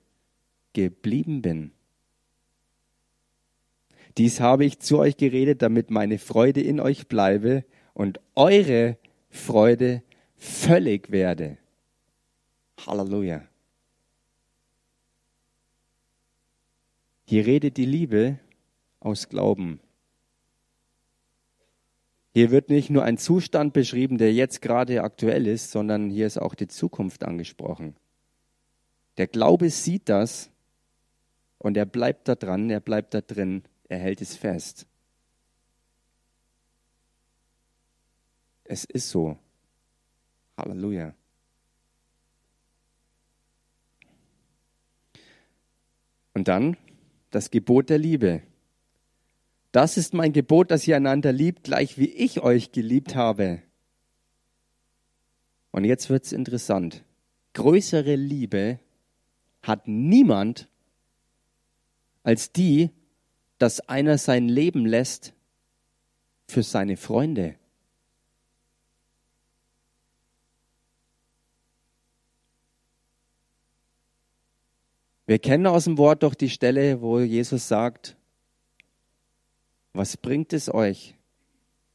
geblieben 0.74 1.42
bin. 1.42 1.72
Dies 4.18 4.40
habe 4.40 4.64
ich 4.64 4.78
zu 4.78 4.98
euch 4.98 5.16
geredet, 5.16 5.62
damit 5.62 5.90
meine 5.90 6.18
Freude 6.18 6.60
in 6.60 6.80
euch 6.80 7.08
bleibe 7.08 7.64
und 7.94 8.20
eure 8.34 8.98
Freude 9.30 10.02
völlig 10.36 11.10
werde. 11.10 11.56
Halleluja. 12.86 13.42
Hier 17.24 17.46
redet 17.46 17.76
die 17.76 17.86
Liebe 17.86 18.38
aus 19.00 19.28
Glauben. 19.28 19.80
Hier 22.34 22.50
wird 22.50 22.70
nicht 22.70 22.90
nur 22.90 23.04
ein 23.04 23.18
Zustand 23.18 23.72
beschrieben, 23.72 24.18
der 24.18 24.32
jetzt 24.32 24.62
gerade 24.62 25.02
aktuell 25.02 25.46
ist, 25.46 25.70
sondern 25.70 26.10
hier 26.10 26.26
ist 26.26 26.38
auch 26.38 26.54
die 26.54 26.68
Zukunft 26.68 27.24
angesprochen. 27.24 27.94
Der 29.18 29.26
Glaube 29.26 29.70
sieht 29.70 30.08
das 30.08 30.50
und 31.58 31.76
er 31.76 31.84
bleibt 31.84 32.28
da 32.28 32.34
dran, 32.34 32.70
er 32.70 32.80
bleibt 32.80 33.14
da 33.14 33.20
drin, 33.20 33.62
er 33.92 33.98
hält 33.98 34.22
es 34.22 34.34
fest. 34.36 34.86
Es 38.64 38.84
ist 38.84 39.10
so. 39.10 39.36
Halleluja. 40.56 41.14
Und 46.32 46.48
dann 46.48 46.78
das 47.30 47.50
Gebot 47.50 47.90
der 47.90 47.98
Liebe. 47.98 48.42
Das 49.72 49.98
ist 49.98 50.14
mein 50.14 50.32
Gebot, 50.32 50.70
dass 50.70 50.88
ihr 50.88 50.96
einander 50.96 51.30
liebt, 51.30 51.64
gleich 51.64 51.98
wie 51.98 52.10
ich 52.10 52.40
euch 52.40 52.72
geliebt 52.72 53.14
habe. 53.14 53.62
Und 55.70 55.84
jetzt 55.84 56.08
wird's 56.08 56.32
interessant. 56.32 57.04
Größere 57.52 58.16
Liebe 58.16 58.78
hat 59.62 59.86
niemand 59.86 60.70
als 62.22 62.52
die, 62.52 62.90
dass 63.62 63.78
einer 63.88 64.18
sein 64.18 64.48
Leben 64.48 64.86
lässt 64.86 65.34
für 66.48 66.64
seine 66.64 66.96
Freunde. 66.96 67.54
Wir 75.26 75.38
kennen 75.38 75.68
aus 75.68 75.84
dem 75.84 75.96
Wort 75.96 76.24
doch 76.24 76.34
die 76.34 76.50
Stelle, 76.50 77.00
wo 77.02 77.20
Jesus 77.20 77.68
sagt, 77.68 78.16
was 79.92 80.16
bringt 80.16 80.52
es 80.52 80.68
euch, 80.68 81.14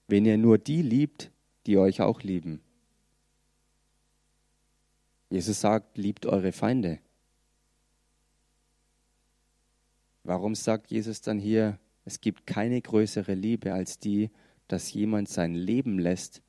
wenn 0.08 0.24
ihr 0.24 0.38
nur 0.38 0.58
die 0.58 0.82
liebt, 0.82 1.32
die 1.66 1.78
euch 1.78 2.00
auch 2.00 2.22
lieben? 2.22 2.62
Jesus 5.30 5.60
sagt, 5.60 5.98
liebt 5.98 6.26
eure 6.26 6.54
Feinde. 6.54 7.00
Warum 10.28 10.56
sagt 10.56 10.92
Jesus 10.92 11.22
dann 11.22 11.40
hier, 11.40 11.80
es 12.04 12.20
gibt 12.20 12.46
keine 12.46 12.82
größere 12.82 13.34
Liebe 13.34 13.74
als 13.74 13.98
die, 13.98 14.30
dass 14.68 14.92
jemand 14.92 15.30
sein 15.30 15.56
Leben 15.56 16.00
lässt 16.00 16.42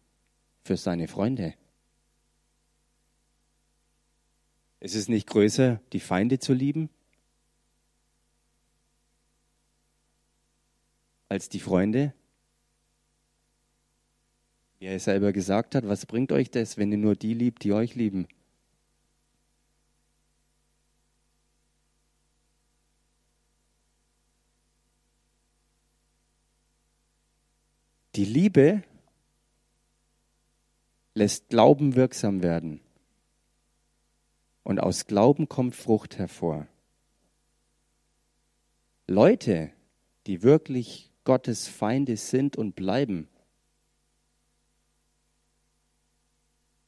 für 0.65 0.77
seine 0.77 1.07
Freunde? 1.07 1.55
Ist 4.81 4.97
es 4.97 5.09
nicht 5.09 5.29
größer, 5.29 5.81
die 5.93 6.01
Feinde 6.01 6.41
zu 6.41 6.53
lieben? 6.53 6.91
als 11.29 11.49
die 11.49 11.61
Freunde. 11.61 12.15
Wie 14.79 14.87
er 14.87 14.99
selber 14.99 15.33
gesagt 15.33 15.75
hat, 15.75 15.87
was 15.87 16.07
bringt 16.07 16.33
euch 16.33 16.51
das, 16.51 16.79
wenn 16.79 16.91
ihr 16.91 16.99
nur 16.99 17.17
die 17.17 17.35
liebt, 17.35 17.65
die 17.65 17.73
euch 17.73 17.95
lieben? 17.95 18.27
Die 28.19 28.25
Liebe 28.25 28.83
lässt 31.15 31.51
Glauben 31.51 31.95
wirksam 31.95 32.43
werden. 32.43 32.81
Und 34.65 34.81
aus 34.81 35.07
Glauben 35.07 35.49
kommt 35.49 35.77
Frucht 35.77 36.19
hervor. 36.19 36.67
Leute, 39.07 39.71
die 40.27 40.43
wirklich 40.43 41.13
Gottes 41.23 41.69
Feinde 41.69 42.17
sind 42.17 42.57
und 42.57 42.75
bleiben, 42.75 43.29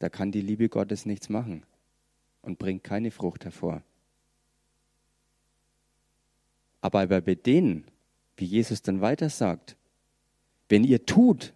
da 0.01 0.09
kann 0.09 0.33
die 0.33 0.43
Liebe 0.43 0.69
Gottes 0.69 1.07
nichts 1.07 1.29
machen 1.29 1.64
und 2.43 2.59
bringt 2.59 2.83
keine 2.83 3.12
Frucht 3.12 3.45
hervor. 3.45 3.85
Aber 6.81 7.07
bei 7.07 7.37
denen, 7.37 7.85
wie 8.37 8.47
Jesus 8.47 8.83
dann 8.83 9.01
weiter 9.01 9.31
sagt, 9.31 9.77
wenn 10.71 10.85
ihr 10.85 11.05
tut, 11.05 11.53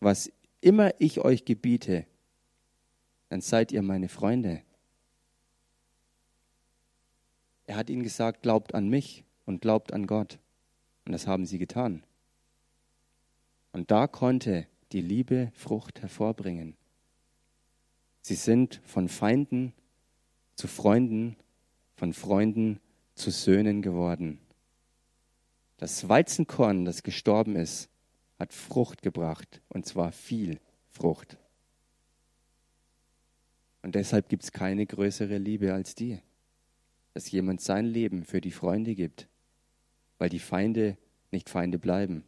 was 0.00 0.32
immer 0.62 0.92
ich 0.98 1.20
euch 1.20 1.44
gebiete, 1.44 2.06
dann 3.28 3.42
seid 3.42 3.70
ihr 3.70 3.82
meine 3.82 4.08
Freunde. 4.08 4.62
Er 7.66 7.76
hat 7.76 7.90
ihnen 7.90 8.02
gesagt, 8.02 8.42
glaubt 8.42 8.74
an 8.74 8.88
mich 8.88 9.24
und 9.44 9.60
glaubt 9.60 9.92
an 9.92 10.06
Gott. 10.06 10.38
Und 11.04 11.12
das 11.12 11.26
haben 11.26 11.44
sie 11.44 11.58
getan. 11.58 12.02
Und 13.72 13.90
da 13.90 14.06
konnte 14.06 14.66
die 14.90 15.02
Liebe 15.02 15.52
Frucht 15.54 16.00
hervorbringen. 16.00 16.76
Sie 18.22 18.34
sind 18.34 18.80
von 18.84 19.08
Feinden 19.08 19.74
zu 20.56 20.66
Freunden, 20.66 21.36
von 21.94 22.12
Freunden 22.14 22.80
zu 23.14 23.30
Söhnen 23.30 23.82
geworden. 23.82 24.40
Das 25.76 26.08
Weizenkorn, 26.08 26.84
das 26.84 27.02
gestorben 27.02 27.54
ist, 27.54 27.90
hat 28.40 28.52
Frucht 28.52 29.02
gebracht, 29.02 29.62
und 29.68 29.86
zwar 29.86 30.10
viel 30.10 30.58
Frucht. 30.88 31.36
Und 33.82 33.94
deshalb 33.94 34.28
gibt 34.28 34.42
es 34.42 34.50
keine 34.50 34.84
größere 34.84 35.38
Liebe 35.38 35.72
als 35.72 35.94
die, 35.94 36.18
dass 37.14 37.30
jemand 37.30 37.60
sein 37.60 37.86
Leben 37.86 38.24
für 38.24 38.40
die 38.40 38.50
Freunde 38.50 38.96
gibt 38.96 39.28
weil 40.20 40.28
die 40.28 40.38
Feinde 40.38 40.98
nicht 41.32 41.48
Feinde 41.48 41.78
bleiben. 41.78 42.24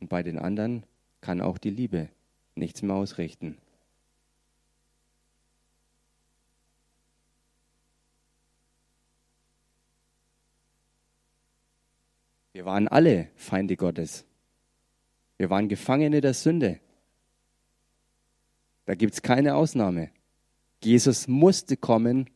Und 0.00 0.08
bei 0.08 0.22
den 0.22 0.38
anderen 0.38 0.84
kann 1.20 1.42
auch 1.42 1.58
die 1.58 1.70
Liebe 1.70 2.08
nichts 2.54 2.80
mehr 2.80 2.96
ausrichten. 2.96 3.58
Wir 12.52 12.64
waren 12.66 12.86
alle 12.88 13.30
Feinde 13.34 13.76
Gottes. 13.76 14.26
Wir 15.38 15.48
waren 15.50 15.68
Gefangene 15.68 16.20
der 16.20 16.34
Sünde. 16.34 16.80
Da 18.84 18.94
gibt 18.94 19.14
es 19.14 19.22
keine 19.22 19.54
Ausnahme. 19.54 20.10
Jesus 20.82 21.28
musste 21.28 21.76
kommen, 21.76 22.28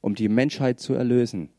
um 0.00 0.14
die 0.14 0.28
Menschheit 0.28 0.78
zu 0.78 0.94
erlösen. 0.94 1.50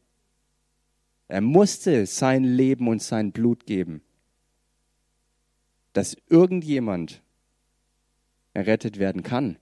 Er 1.28 1.42
musste 1.42 2.06
sein 2.06 2.44
Leben 2.44 2.88
und 2.88 3.02
sein 3.02 3.32
Blut 3.32 3.66
geben, 3.66 4.02
dass 5.94 6.16
irgendjemand 6.30 7.22
errettet 8.54 9.00
werden 9.00 9.24
kann. 9.24 9.58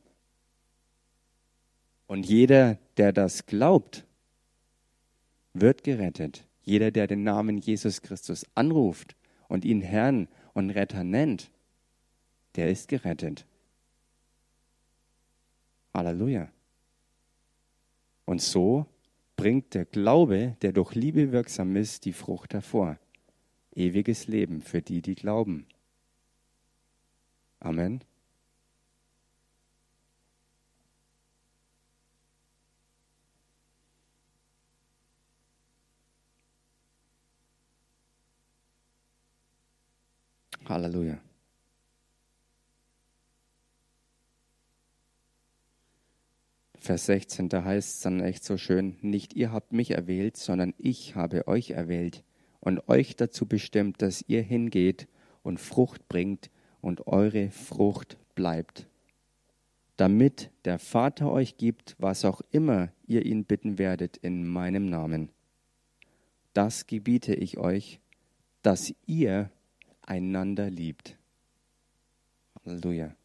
Und 2.05 2.25
jeder, 2.25 2.77
der 2.97 3.13
das 3.13 3.45
glaubt, 3.45 4.05
wird 5.53 5.83
gerettet. 5.83 6.45
Jeder, 6.63 6.91
der 6.91 7.07
den 7.07 7.23
Namen 7.23 7.57
Jesus 7.57 8.01
Christus 8.01 8.45
anruft 8.55 9.15
und 9.47 9.65
ihn 9.65 9.81
Herrn 9.81 10.27
und 10.53 10.69
Retter 10.69 11.03
nennt, 11.03 11.51
der 12.55 12.69
ist 12.69 12.87
gerettet. 12.87 13.45
Halleluja. 15.93 16.49
Und 18.25 18.41
so 18.41 18.85
bringt 19.35 19.73
der 19.73 19.85
Glaube, 19.85 20.55
der 20.61 20.71
durch 20.71 20.95
Liebe 20.95 21.31
wirksam 21.31 21.75
ist, 21.75 22.05
die 22.05 22.13
Frucht 22.13 22.53
hervor. 22.53 22.97
Ewiges 23.75 24.27
Leben 24.27 24.61
für 24.61 24.81
die, 24.81 25.01
die 25.01 25.15
glauben. 25.15 25.65
Amen. 27.59 28.03
Halleluja. 40.67 41.19
Vers 46.75 47.05
16, 47.05 47.49
da 47.49 47.63
heißt 47.63 47.95
es 47.95 47.99
dann 48.01 48.19
echt 48.19 48.43
so 48.43 48.57
schön, 48.57 48.97
nicht 49.01 49.33
ihr 49.35 49.51
habt 49.51 49.71
mich 49.71 49.91
erwählt, 49.91 50.35
sondern 50.35 50.73
ich 50.77 51.15
habe 51.15 51.47
euch 51.47 51.71
erwählt 51.71 52.23
und 52.59 52.89
euch 52.89 53.15
dazu 53.15 53.45
bestimmt, 53.45 54.01
dass 54.01 54.23
ihr 54.27 54.41
hingeht 54.41 55.07
und 55.43 55.59
Frucht 55.59 56.07
bringt 56.09 56.49
und 56.81 57.07
eure 57.07 57.51
Frucht 57.51 58.17
bleibt, 58.35 58.87
damit 59.95 60.51
der 60.65 60.77
Vater 60.77 61.31
euch 61.31 61.55
gibt, 61.55 61.95
was 61.99 62.25
auch 62.25 62.41
immer 62.51 62.91
ihr 63.07 63.25
ihn 63.25 63.45
bitten 63.45 63.77
werdet 63.77 64.17
in 64.17 64.45
meinem 64.45 64.85
Namen. 64.85 65.29
Das 66.53 66.85
gebiete 66.85 67.33
ich 67.33 67.57
euch, 67.57 68.01
dass 68.61 68.93
ihr 69.05 69.49
einander 70.03 70.69
liebt. 70.69 71.17
Halleluja. 72.65 73.15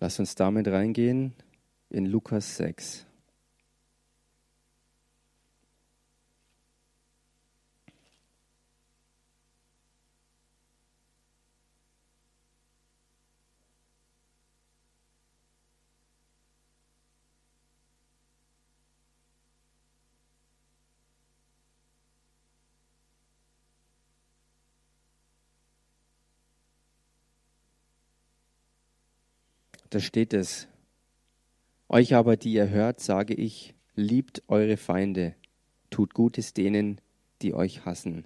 Lass 0.00 0.18
uns 0.18 0.34
damit 0.34 0.66
reingehen 0.68 1.34
in 1.90 2.06
Lukas 2.06 2.56
6. 2.56 3.06
Da 29.90 29.98
steht 29.98 30.32
es, 30.32 30.68
euch 31.88 32.14
aber, 32.14 32.36
die 32.36 32.52
ihr 32.52 32.70
hört, 32.70 33.00
sage 33.00 33.34
ich, 33.34 33.74
liebt 33.96 34.44
eure 34.46 34.76
Feinde, 34.76 35.34
tut 35.90 36.14
Gutes 36.14 36.54
denen, 36.54 37.00
die 37.42 37.52
euch 37.54 37.84
hassen, 37.84 38.24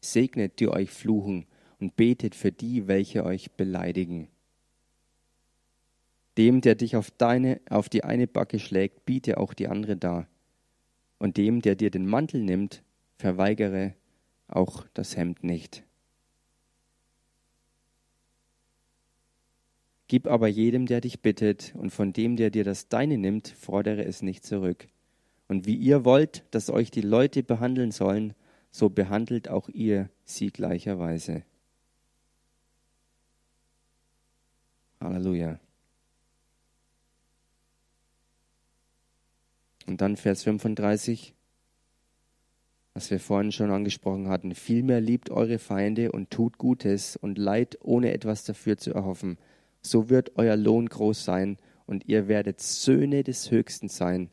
segnet, 0.00 0.60
die 0.60 0.68
euch 0.68 0.90
fluchen 0.90 1.46
und 1.78 1.96
betet 1.96 2.34
für 2.34 2.50
die, 2.50 2.88
welche 2.88 3.24
euch 3.24 3.52
beleidigen. 3.52 4.28
Dem, 6.38 6.62
der 6.62 6.74
dich 6.74 6.96
auf, 6.96 7.10
deine, 7.10 7.60
auf 7.68 7.90
die 7.90 8.04
eine 8.04 8.26
Backe 8.26 8.58
schlägt, 8.58 9.04
biete 9.04 9.36
auch 9.36 9.52
die 9.52 9.68
andere 9.68 9.98
dar. 9.98 10.26
Und 11.18 11.36
dem, 11.36 11.60
der 11.60 11.76
dir 11.76 11.90
den 11.90 12.06
Mantel 12.06 12.42
nimmt, 12.42 12.82
verweigere 13.18 13.94
auch 14.48 14.86
das 14.94 15.16
Hemd 15.16 15.44
nicht. 15.44 15.84
Gib 20.06 20.26
aber 20.26 20.48
jedem, 20.48 20.86
der 20.86 21.00
dich 21.00 21.22
bittet, 21.22 21.74
und 21.74 21.90
von 21.90 22.12
dem, 22.12 22.36
der 22.36 22.50
dir 22.50 22.64
das 22.64 22.88
Deine 22.88 23.16
nimmt, 23.16 23.48
fordere 23.48 24.04
es 24.04 24.20
nicht 24.20 24.44
zurück. 24.44 24.88
Und 25.48 25.66
wie 25.66 25.76
ihr 25.76 26.04
wollt, 26.04 26.44
dass 26.50 26.68
euch 26.68 26.90
die 26.90 27.00
Leute 27.00 27.42
behandeln 27.42 27.90
sollen, 27.90 28.34
so 28.70 28.90
behandelt 28.90 29.48
auch 29.48 29.68
ihr 29.68 30.10
sie 30.24 30.48
gleicherweise. 30.48 31.44
Halleluja. 35.00 35.58
Und 39.86 40.00
dann 40.00 40.16
Vers 40.16 40.42
35, 40.42 41.34
was 42.94 43.10
wir 43.10 43.20
vorhin 43.20 43.52
schon 43.52 43.70
angesprochen 43.70 44.28
hatten. 44.28 44.54
Vielmehr 44.54 45.00
liebt 45.00 45.30
eure 45.30 45.58
Feinde 45.58 46.12
und 46.12 46.30
tut 46.30 46.58
Gutes 46.58 47.16
und 47.16 47.38
Leid, 47.38 47.78
ohne 47.82 48.12
etwas 48.12 48.44
dafür 48.44 48.76
zu 48.76 48.92
erhoffen 48.92 49.38
so 49.86 50.08
wird 50.08 50.32
euer 50.36 50.56
Lohn 50.56 50.88
groß 50.88 51.24
sein 51.24 51.58
und 51.86 52.06
ihr 52.08 52.28
werdet 52.28 52.60
Söhne 52.60 53.22
des 53.22 53.50
Höchsten 53.50 53.88
sein, 53.88 54.30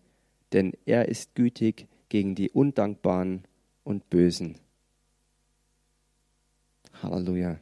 denn 0.53 0.73
er 0.85 1.09
ist 1.09 1.35
gütig 1.35 1.87
gegen 2.09 2.35
die 2.35 2.49
Undankbaren 2.49 3.43
und 3.83 4.09
Bösen. 4.09 4.57
Halleluja. 7.01 7.59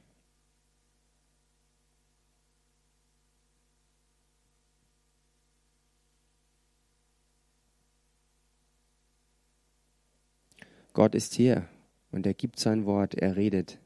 Gott 10.94 11.16
ist 11.16 11.34
hier 11.34 11.68
und 12.12 12.26
er 12.26 12.34
gibt 12.34 12.60
sein 12.60 12.86
Wort, 12.86 13.16
er 13.16 13.36
redet, 13.36 13.80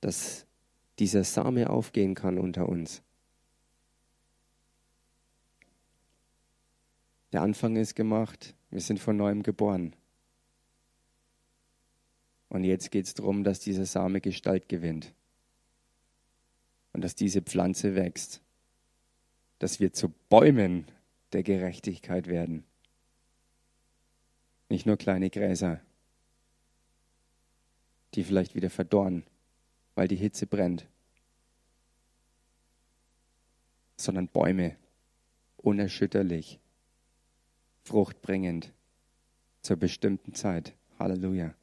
dass 0.00 0.46
dieser 0.98 1.24
Same 1.24 1.70
aufgehen 1.70 2.14
kann 2.14 2.38
unter 2.38 2.68
uns. 2.68 3.02
Der 7.32 7.42
Anfang 7.42 7.76
ist 7.76 7.94
gemacht. 7.94 8.54
Wir 8.70 8.80
sind 8.80 9.00
von 9.00 9.16
neuem 9.16 9.42
geboren. 9.42 9.94
Und 12.48 12.64
jetzt 12.64 12.90
geht 12.90 13.06
es 13.06 13.14
darum, 13.14 13.44
dass 13.44 13.60
dieser 13.60 13.84
Same 13.84 14.20
Gestalt 14.20 14.68
gewinnt. 14.68 15.12
Und 16.92 17.02
dass 17.02 17.14
diese 17.14 17.42
Pflanze 17.42 17.94
wächst. 17.94 18.40
Dass 19.58 19.80
wir 19.80 19.92
zu 19.92 20.08
Bäumen 20.28 20.86
der 21.32 21.42
Gerechtigkeit 21.42 22.26
werden. 22.26 22.64
Nicht 24.70 24.86
nur 24.86 24.96
kleine 24.96 25.30
Gräser, 25.30 25.80
die 28.14 28.24
vielleicht 28.24 28.54
wieder 28.54 28.70
verdorren, 28.70 29.24
weil 29.94 30.08
die 30.08 30.16
Hitze 30.16 30.46
brennt, 30.46 30.86
sondern 33.96 34.28
Bäume, 34.28 34.76
unerschütterlich, 35.56 36.60
fruchtbringend 37.88 38.72
zur 39.62 39.76
bestimmten 39.76 40.34
Zeit. 40.34 40.74
Halleluja. 40.98 41.54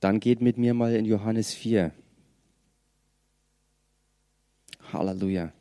Dann 0.00 0.20
geht 0.20 0.42
mit 0.42 0.58
mir 0.58 0.74
mal 0.74 0.94
in 0.94 1.06
Johannes 1.06 1.54
4. 1.54 1.90
Halleluja. 4.92 5.52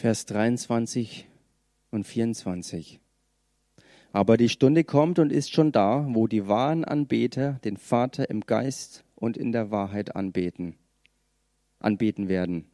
Vers 0.00 0.24
23 0.24 1.28
und 1.90 2.04
24. 2.04 3.00
Aber 4.12 4.38
die 4.38 4.48
Stunde 4.48 4.82
kommt 4.82 5.18
und 5.18 5.30
ist 5.30 5.52
schon 5.52 5.72
da, 5.72 6.06
wo 6.08 6.26
die 6.26 6.48
wahren 6.48 6.86
Anbeter 6.86 7.60
den 7.64 7.76
Vater 7.76 8.30
im 8.30 8.40
Geist 8.40 9.04
und 9.14 9.36
in 9.36 9.52
der 9.52 9.70
Wahrheit 9.70 10.16
anbeten, 10.16 10.76
anbeten 11.80 12.30
werden. 12.30 12.64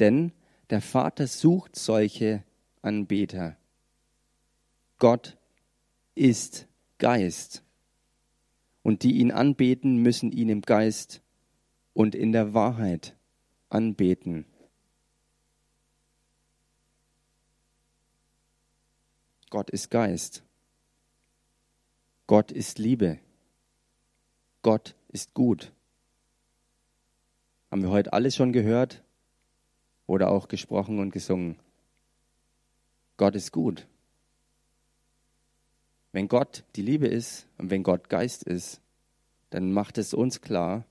Denn 0.00 0.32
Der 0.70 0.80
Vater 0.80 1.28
sucht 1.28 1.76
solche 1.76 2.42
Anbeter. 2.82 3.56
Gott 4.98 5.36
ist 6.16 6.66
Geist. 6.98 7.62
Und 8.82 9.04
die 9.04 9.18
ihn 9.18 9.30
anbeten, 9.30 9.98
müssen 9.98 10.32
ihn 10.32 10.48
im 10.48 10.62
Geist 10.62 11.22
und 11.92 12.16
in 12.16 12.32
der 12.32 12.54
Wahrheit 12.54 13.14
anbeten. 13.68 14.46
Gott 19.50 19.68
ist 19.70 19.90
Geist. 19.90 20.44
Gott 22.28 22.52
ist 22.52 22.78
Liebe. 22.78 23.18
Gott 24.62 24.94
ist 25.08 25.34
gut. 25.34 25.72
Haben 27.70 27.82
wir 27.82 27.90
heute 27.90 28.12
alles 28.12 28.36
schon 28.36 28.52
gehört 28.52 29.02
oder 30.06 30.30
auch 30.30 30.46
gesprochen 30.46 31.00
und 31.00 31.10
gesungen? 31.10 31.56
Gott 33.16 33.34
ist 33.34 33.50
gut. 33.50 33.88
Wenn 36.12 36.28
Gott 36.28 36.64
die 36.76 36.82
Liebe 36.82 37.08
ist 37.08 37.46
und 37.58 37.70
wenn 37.70 37.82
Gott 37.82 38.08
Geist 38.08 38.44
ist, 38.44 38.80
dann 39.50 39.72
macht 39.72 39.98
es 39.98 40.14
uns 40.14 40.40
klar, 40.40 40.84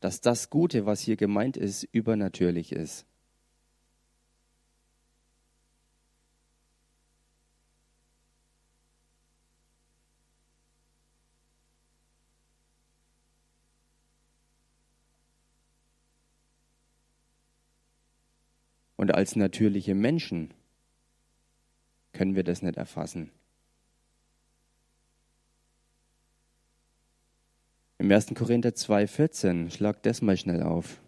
dass 0.00 0.22
das 0.22 0.48
Gute, 0.48 0.86
was 0.86 1.00
hier 1.00 1.16
gemeint 1.16 1.58
ist, 1.58 1.84
übernatürlich 1.84 2.72
ist. 2.72 3.06
Und 19.06 19.14
als 19.14 19.36
natürliche 19.36 19.94
Menschen 19.94 20.52
können 22.12 22.34
wir 22.34 22.42
das 22.42 22.60
nicht 22.60 22.76
erfassen. 22.76 23.30
Im 27.98 28.10
1. 28.10 28.34
Korinther 28.34 28.70
2,14, 28.70 29.70
schlag 29.70 30.02
das 30.02 30.22
mal 30.22 30.36
schnell 30.36 30.60
auf. 30.64 31.00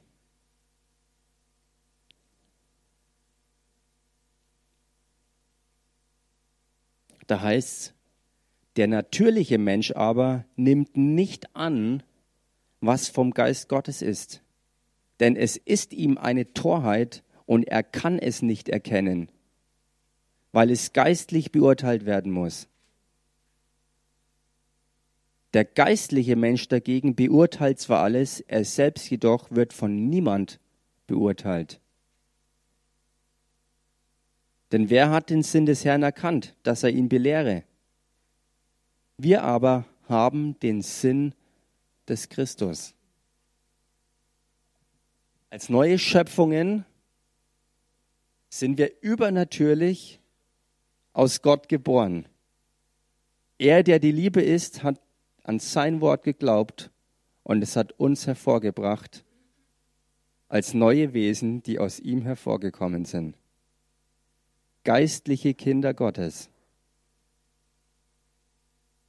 Da 7.26 7.40
heißt 7.40 7.68
es, 7.68 7.94
der 8.76 8.86
natürliche 8.86 9.58
Mensch 9.58 9.90
aber 9.90 10.44
nimmt 10.54 10.96
nicht 10.96 11.56
an, 11.56 12.04
was 12.80 13.08
vom 13.08 13.32
Geist 13.32 13.68
Gottes 13.68 14.02
ist. 14.02 14.40
Denn 15.18 15.34
es 15.34 15.56
ist 15.56 15.92
ihm 15.92 16.16
eine 16.16 16.52
Torheit 16.52 17.24
und 17.48 17.66
er 17.66 17.82
kann 17.82 18.18
es 18.18 18.42
nicht 18.42 18.68
erkennen, 18.68 19.30
weil 20.52 20.70
es 20.70 20.92
geistlich 20.92 21.50
beurteilt 21.50 22.04
werden 22.04 22.30
muss. 22.30 22.68
Der 25.54 25.64
geistliche 25.64 26.36
Mensch 26.36 26.68
dagegen 26.68 27.14
beurteilt 27.14 27.80
zwar 27.80 28.02
alles, 28.02 28.40
er 28.40 28.66
selbst 28.66 29.08
jedoch 29.08 29.50
wird 29.50 29.72
von 29.72 30.10
niemand 30.10 30.60
beurteilt. 31.06 31.80
Denn 34.70 34.90
wer 34.90 35.08
hat 35.08 35.30
den 35.30 35.42
Sinn 35.42 35.64
des 35.64 35.86
Herrn 35.86 36.02
erkannt, 36.02 36.54
dass 36.64 36.82
er 36.82 36.90
ihn 36.90 37.08
belehre? 37.08 37.64
Wir 39.16 39.42
aber 39.42 39.86
haben 40.06 40.60
den 40.60 40.82
Sinn 40.82 41.32
des 42.08 42.28
Christus. 42.28 42.92
Als 45.48 45.70
neue 45.70 45.98
Schöpfungen 45.98 46.84
sind 48.48 48.78
wir 48.78 49.02
übernatürlich 49.02 50.20
aus 51.12 51.42
Gott 51.42 51.68
geboren. 51.68 52.26
Er, 53.58 53.82
der 53.82 53.98
die 53.98 54.12
Liebe 54.12 54.40
ist, 54.40 54.82
hat 54.82 55.00
an 55.42 55.58
sein 55.58 56.00
Wort 56.00 56.22
geglaubt 56.22 56.90
und 57.42 57.62
es 57.62 57.76
hat 57.76 57.92
uns 57.92 58.26
hervorgebracht 58.26 59.24
als 60.48 60.74
neue 60.74 61.12
Wesen, 61.12 61.62
die 61.62 61.78
aus 61.78 62.00
ihm 62.00 62.22
hervorgekommen 62.22 63.04
sind. 63.04 63.36
Geistliche 64.84 65.54
Kinder 65.54 65.92
Gottes. 65.92 66.50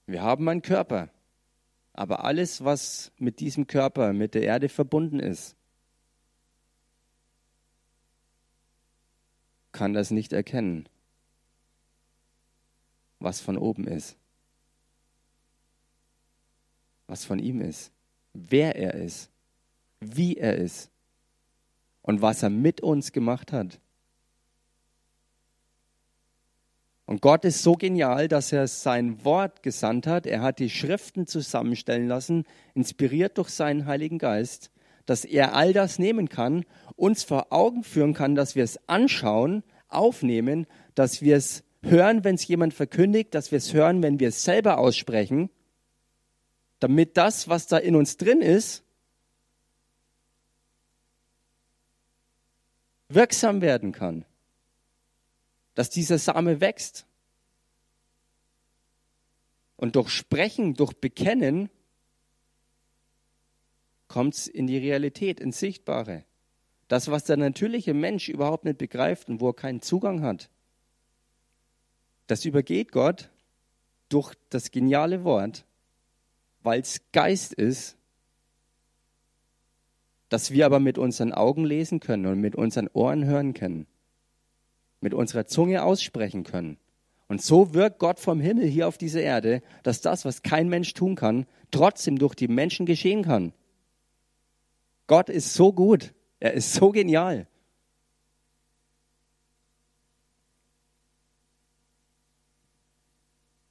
Wir 0.05 0.21
haben 0.21 0.49
einen 0.49 0.61
Körper, 0.61 1.09
aber 1.93 2.25
alles, 2.25 2.63
was 2.63 3.11
mit 3.17 3.39
diesem 3.39 3.67
Körper, 3.67 4.11
mit 4.11 4.33
der 4.33 4.43
Erde 4.43 4.67
verbunden 4.67 5.19
ist, 5.19 5.55
kann 9.79 9.93
das 9.93 10.11
nicht 10.11 10.33
erkennen, 10.33 10.87
was 13.19 13.41
von 13.41 13.57
oben 13.57 13.87
ist 13.87 14.19
was 17.09 17.25
von 17.25 17.39
ihm 17.39 17.59
ist, 17.59 17.91
wer 18.33 18.75
er 18.75 18.93
ist, 18.93 19.29
wie 19.99 20.37
er 20.37 20.55
ist 20.55 20.89
und 22.03 22.21
was 22.21 22.43
er 22.43 22.49
mit 22.49 22.81
uns 22.81 23.11
gemacht 23.11 23.51
hat. 23.51 23.79
Und 27.05 27.21
Gott 27.21 27.43
ist 27.43 27.63
so 27.63 27.73
genial, 27.73 28.27
dass 28.27 28.51
er 28.51 28.67
sein 28.67 29.25
Wort 29.25 29.63
gesandt 29.63 30.05
hat. 30.05 30.27
Er 30.27 30.41
hat 30.41 30.59
die 30.59 30.69
Schriften 30.69 31.25
zusammenstellen 31.25 32.07
lassen, 32.07 32.45
inspiriert 32.75 33.39
durch 33.39 33.49
seinen 33.49 33.87
Heiligen 33.87 34.19
Geist, 34.19 34.69
dass 35.09 35.25
er 35.25 35.55
all 35.55 35.73
das 35.73 35.99
nehmen 35.99 36.29
kann, 36.29 36.65
uns 36.95 37.23
vor 37.23 37.47
Augen 37.51 37.83
führen 37.83 38.13
kann, 38.13 38.35
dass 38.35 38.55
wir 38.55 38.63
es 38.63 38.79
anschauen, 38.87 39.63
aufnehmen, 39.87 40.67
dass 40.95 41.21
wir 41.21 41.35
es 41.35 41.63
hören, 41.81 42.23
wenn 42.23 42.35
es 42.35 42.47
jemand 42.47 42.73
verkündigt, 42.73 43.33
dass 43.33 43.51
wir 43.51 43.57
es 43.57 43.73
hören, 43.73 44.03
wenn 44.03 44.19
wir 44.19 44.29
es 44.29 44.43
selber 44.43 44.77
aussprechen 44.77 45.49
damit 46.79 47.17
das, 47.17 47.47
was 47.47 47.67
da 47.67 47.77
in 47.77 47.95
uns 47.95 48.17
drin 48.17 48.41
ist, 48.41 48.83
wirksam 53.09 53.61
werden 53.61 53.91
kann. 53.91 54.25
Dass 55.75 55.89
dieser 55.89 56.17
Same 56.17 56.61
wächst. 56.61 57.05
Und 59.75 59.95
durch 59.95 60.09
Sprechen, 60.09 60.73
durch 60.73 60.93
Bekennen 60.93 61.69
kommt 64.09 64.35
es 64.35 64.47
in 64.47 64.67
die 64.67 64.77
Realität, 64.77 65.39
ins 65.39 65.59
Sichtbare. 65.59 66.25
Das, 66.89 67.09
was 67.09 67.23
der 67.23 67.37
natürliche 67.37 67.93
Mensch 67.93 68.27
überhaupt 68.27 68.65
nicht 68.65 68.79
begreift 68.79 69.29
und 69.29 69.39
wo 69.39 69.49
er 69.49 69.55
keinen 69.55 69.81
Zugang 69.81 70.21
hat, 70.21 70.49
das 72.27 72.43
übergeht 72.43 72.91
Gott 72.91 73.29
durch 74.09 74.33
das 74.49 74.71
geniale 74.71 75.23
Wort 75.23 75.63
weil 76.63 76.81
es 76.81 77.01
Geist 77.11 77.53
ist, 77.53 77.97
dass 80.29 80.51
wir 80.51 80.65
aber 80.65 80.79
mit 80.79 80.97
unseren 80.97 81.33
Augen 81.33 81.65
lesen 81.65 81.99
können 81.99 82.25
und 82.27 82.39
mit 82.39 82.55
unseren 82.55 82.87
Ohren 82.93 83.25
hören 83.25 83.53
können, 83.53 83.87
mit 85.01 85.13
unserer 85.13 85.47
Zunge 85.47 85.83
aussprechen 85.83 86.43
können. 86.43 86.77
Und 87.27 87.41
so 87.41 87.73
wirkt 87.73 87.99
Gott 87.99 88.19
vom 88.19 88.39
Himmel 88.39 88.67
hier 88.67 88.87
auf 88.87 88.97
dieser 88.97 89.21
Erde, 89.21 89.61
dass 89.83 90.01
das, 90.01 90.25
was 90.25 90.43
kein 90.43 90.67
Mensch 90.67 90.93
tun 90.93 91.15
kann, 91.15 91.45
trotzdem 91.71 92.17
durch 92.17 92.35
die 92.35 92.47
Menschen 92.47 92.85
geschehen 92.85 93.23
kann. 93.23 93.53
Gott 95.09 95.27
ist 95.27 95.55
so 95.55 95.73
gut, 95.73 96.13
er 96.39 96.53
ist 96.53 96.71
so 96.71 96.91
genial. 96.91 97.47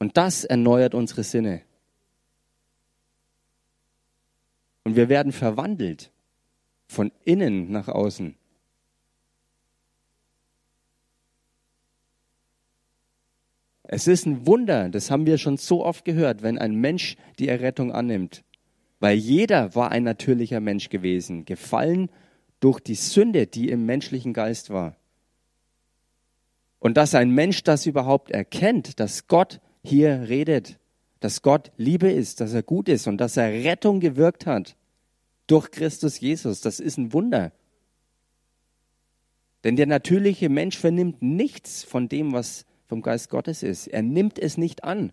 Und 0.00 0.16
das 0.16 0.44
erneuert 0.44 0.94
unsere 0.94 1.22
Sinne. 1.22 1.62
Und 4.82 4.96
wir 4.96 5.08
werden 5.08 5.30
verwandelt 5.30 6.10
von 6.88 7.12
innen 7.22 7.70
nach 7.70 7.86
außen. 7.86 8.36
Es 13.84 14.08
ist 14.08 14.26
ein 14.26 14.44
Wunder, 14.44 14.88
das 14.88 15.12
haben 15.12 15.24
wir 15.24 15.38
schon 15.38 15.56
so 15.56 15.84
oft 15.84 16.04
gehört, 16.04 16.42
wenn 16.42 16.58
ein 16.58 16.74
Mensch 16.74 17.16
die 17.38 17.46
Errettung 17.46 17.92
annimmt. 17.92 18.42
Weil 19.00 19.16
jeder 19.16 19.74
war 19.74 19.90
ein 19.90 20.02
natürlicher 20.02 20.60
Mensch 20.60 20.88
gewesen, 20.88 21.44
gefallen 21.44 22.10
durch 22.60 22.80
die 22.80 22.96
Sünde, 22.96 23.46
die 23.46 23.68
im 23.68 23.86
menschlichen 23.86 24.32
Geist 24.32 24.70
war. 24.70 24.96
Und 26.80 26.96
dass 26.96 27.14
ein 27.14 27.30
Mensch 27.30 27.62
das 27.62 27.86
überhaupt 27.86 28.30
erkennt, 28.30 29.00
dass 29.00 29.26
Gott 29.26 29.60
hier 29.82 30.28
redet, 30.28 30.78
dass 31.20 31.42
Gott 31.42 31.72
Liebe 31.76 32.10
ist, 32.10 32.40
dass 32.40 32.54
er 32.54 32.62
gut 32.62 32.88
ist 32.88 33.06
und 33.06 33.18
dass 33.18 33.36
er 33.36 33.52
Rettung 33.64 34.00
gewirkt 34.00 34.46
hat 34.46 34.76
durch 35.46 35.70
Christus 35.70 36.20
Jesus. 36.20 36.60
Das 36.60 36.78
ist 36.78 36.98
ein 36.98 37.12
Wunder. 37.12 37.52
Denn 39.64 39.74
der 39.76 39.86
natürliche 39.86 40.48
Mensch 40.48 40.78
vernimmt 40.78 41.20
nichts 41.20 41.82
von 41.82 42.08
dem, 42.08 42.32
was 42.32 42.64
vom 42.86 43.02
Geist 43.02 43.28
Gottes 43.28 43.62
ist. 43.62 43.88
Er 43.88 44.02
nimmt 44.02 44.38
es 44.38 44.56
nicht 44.56 44.84
an. 44.84 45.12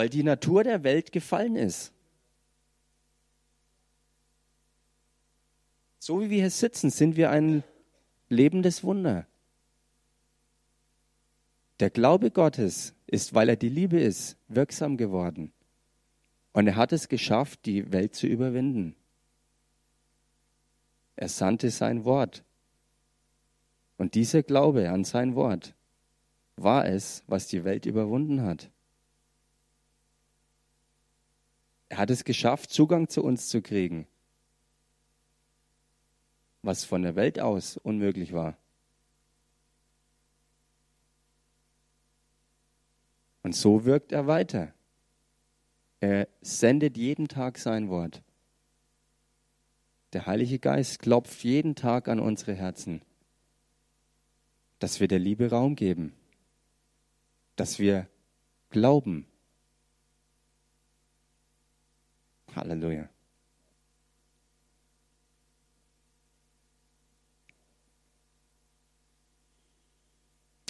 weil 0.00 0.08
die 0.08 0.22
Natur 0.22 0.64
der 0.64 0.82
Welt 0.82 1.12
gefallen 1.12 1.56
ist. 1.56 1.92
So 5.98 6.22
wie 6.22 6.30
wir 6.30 6.38
hier 6.38 6.48
sitzen, 6.48 6.88
sind 6.88 7.16
wir 7.16 7.30
ein 7.30 7.62
lebendes 8.30 8.82
Wunder. 8.82 9.26
Der 11.80 11.90
Glaube 11.90 12.30
Gottes 12.30 12.94
ist, 13.08 13.34
weil 13.34 13.50
er 13.50 13.56
die 13.56 13.68
Liebe 13.68 14.00
ist, 14.00 14.38
wirksam 14.48 14.96
geworden. 14.96 15.52
Und 16.54 16.66
er 16.66 16.76
hat 16.76 16.92
es 16.94 17.10
geschafft, 17.10 17.66
die 17.66 17.92
Welt 17.92 18.14
zu 18.14 18.26
überwinden. 18.26 18.96
Er 21.14 21.28
sandte 21.28 21.68
sein 21.68 22.06
Wort. 22.06 22.42
Und 23.98 24.14
dieser 24.14 24.42
Glaube 24.42 24.88
an 24.88 25.04
sein 25.04 25.34
Wort 25.34 25.74
war 26.56 26.86
es, 26.86 27.22
was 27.26 27.48
die 27.48 27.64
Welt 27.64 27.84
überwunden 27.84 28.40
hat. 28.40 28.70
Er 31.90 31.98
hat 31.98 32.10
es 32.10 32.24
geschafft, 32.24 32.70
Zugang 32.70 33.08
zu 33.08 33.22
uns 33.22 33.48
zu 33.48 33.60
kriegen, 33.60 34.06
was 36.62 36.84
von 36.84 37.02
der 37.02 37.16
Welt 37.16 37.40
aus 37.40 37.76
unmöglich 37.76 38.32
war. 38.32 38.56
Und 43.42 43.56
so 43.56 43.84
wirkt 43.84 44.12
er 44.12 44.28
weiter. 44.28 44.72
Er 45.98 46.28
sendet 46.40 46.96
jeden 46.96 47.26
Tag 47.26 47.58
sein 47.58 47.88
Wort. 47.88 48.22
Der 50.12 50.26
Heilige 50.26 50.60
Geist 50.60 51.00
klopft 51.00 51.42
jeden 51.42 51.74
Tag 51.74 52.06
an 52.06 52.20
unsere 52.20 52.54
Herzen, 52.54 53.02
dass 54.78 55.00
wir 55.00 55.08
der 55.08 55.18
Liebe 55.18 55.50
Raum 55.50 55.74
geben, 55.74 56.14
dass 57.56 57.80
wir 57.80 58.08
glauben. 58.70 59.26
Halleluja. 62.56 63.08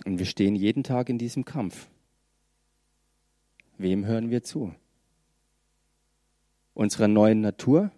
Und 0.04 0.18
wir 0.18 0.26
stehen 0.26 0.56
jeden 0.56 0.82
Tag 0.82 1.08
in 1.08 1.18
diesem 1.18 1.44
Kampf. 1.44 1.88
Wem 3.78 4.06
hören 4.06 4.30
wir 4.30 4.42
zu? 4.42 4.74
Unserer 6.74 7.08
neuen 7.08 7.40
Natur, 7.40 7.90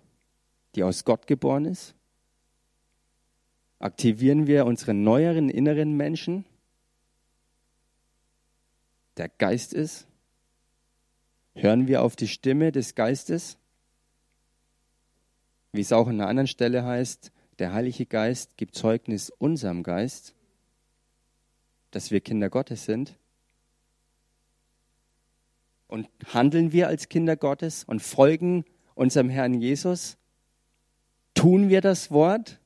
die 0.75 0.83
aus 0.83 1.05
Gott 1.05 1.27
geboren 1.27 1.65
ist? 1.65 1.95
Aktivieren 3.79 4.47
wir 4.47 4.67
unseren 4.67 5.03
neueren 5.03 5.49
inneren 5.49 5.97
Menschen, 5.97 6.45
der 9.17 9.29
Geist 9.29 9.73
ist? 9.73 10.07
Hören 11.55 11.87
wir 11.87 12.03
auf 12.03 12.17
die 12.17 12.29
Stimme 12.29 12.73
des 12.73 12.95
Geistes? 12.95 13.59
Wie 15.73 15.81
es 15.81 15.93
auch 15.93 16.07
an 16.07 16.21
einer 16.21 16.29
anderen 16.29 16.47
Stelle 16.47 16.85
heißt, 16.85 17.33
der 17.59 17.73
Heilige 17.73 18.07
Geist 18.07 18.57
gibt 18.57 18.75
Zeugnis 18.75 19.31
unserem 19.31 19.83
Geist, 19.83 20.35
dass 21.91 22.11
wir 22.11 22.21
Kinder 22.21 22.51
Gottes 22.51 22.85
sind. 22.85 23.17
Und 25.87 26.09
handeln 26.27 26.73
wir 26.73 26.89
als 26.89 27.09
Kinder 27.09 27.37
Gottes 27.37 27.85
und 27.85 28.01
folgen 28.01 28.65
unserem 28.95 29.31
Herrn 29.31 29.55
Jesus? 29.55 30.17
Tun 31.35 31.69
wir 31.71 31.81
das 31.81 32.11
Wort 32.11 32.61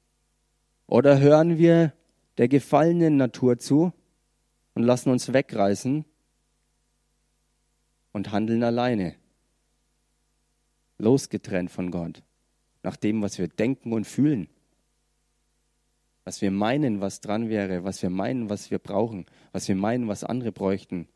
oder 0.86 1.20
hören 1.20 1.59
wir 1.59 1.92
der 2.38 2.48
gefallenen 2.48 3.16
Natur 3.16 3.59
zu 3.59 3.92
und 4.74 4.82
lassen 4.82 5.11
uns 5.11 5.32
wegreißen 5.32 6.04
und 8.12 8.32
handeln 8.32 8.62
alleine, 8.62 9.14
losgetrennt 10.98 11.70
von 11.70 11.90
Gott, 11.90 12.22
nach 12.87 12.95
dem, 12.95 13.20
was 13.20 13.37
wir 13.37 13.49
denken 13.49 13.93
und 13.93 14.05
fühlen, 14.05 14.49
was 16.22 16.41
wir 16.41 16.53
meinen, 16.53 17.01
was 17.01 17.20
dran 17.20 17.49
wäre, 17.49 17.82
was 17.82 18.01
wir 18.01 18.11
meinen, 18.11 18.49
was 18.49 18.70
wir 18.70 18.78
brauchen, 18.78 19.26
was 19.51 19.66
wir 19.66 19.74
meinen, 19.74 20.07
was 20.07 20.22
andere 20.22 20.53
bräuchten. 20.53 21.09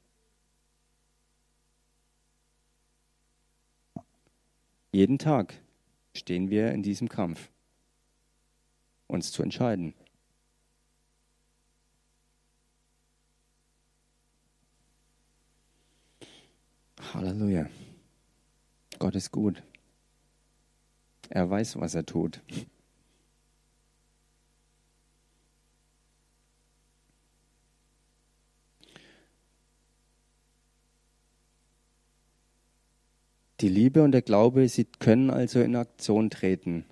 Jeden 4.90 5.18
Tag 5.18 5.54
stehen 6.12 6.50
wir 6.50 6.72
in 6.72 6.82
diesem 6.82 7.08
Kampf, 7.08 7.52
uns 9.06 9.30
zu 9.30 9.44
entscheiden. 9.44 9.94
Halleluja. 17.14 17.70
Gott 18.98 19.14
ist 19.14 19.30
gut. 19.30 19.62
Er 21.30 21.48
weiß, 21.48 21.78
was 21.80 21.94
er 21.94 22.04
tut. 22.04 22.42
Die 33.60 33.68
Liebe 33.68 34.02
und 34.02 34.12
der 34.12 34.22
Glaube, 34.22 34.68
sie 34.68 34.86
können 34.86 35.30
also 35.30 35.60
in 35.60 35.76
Aktion 35.76 36.30
treten. 36.30 36.84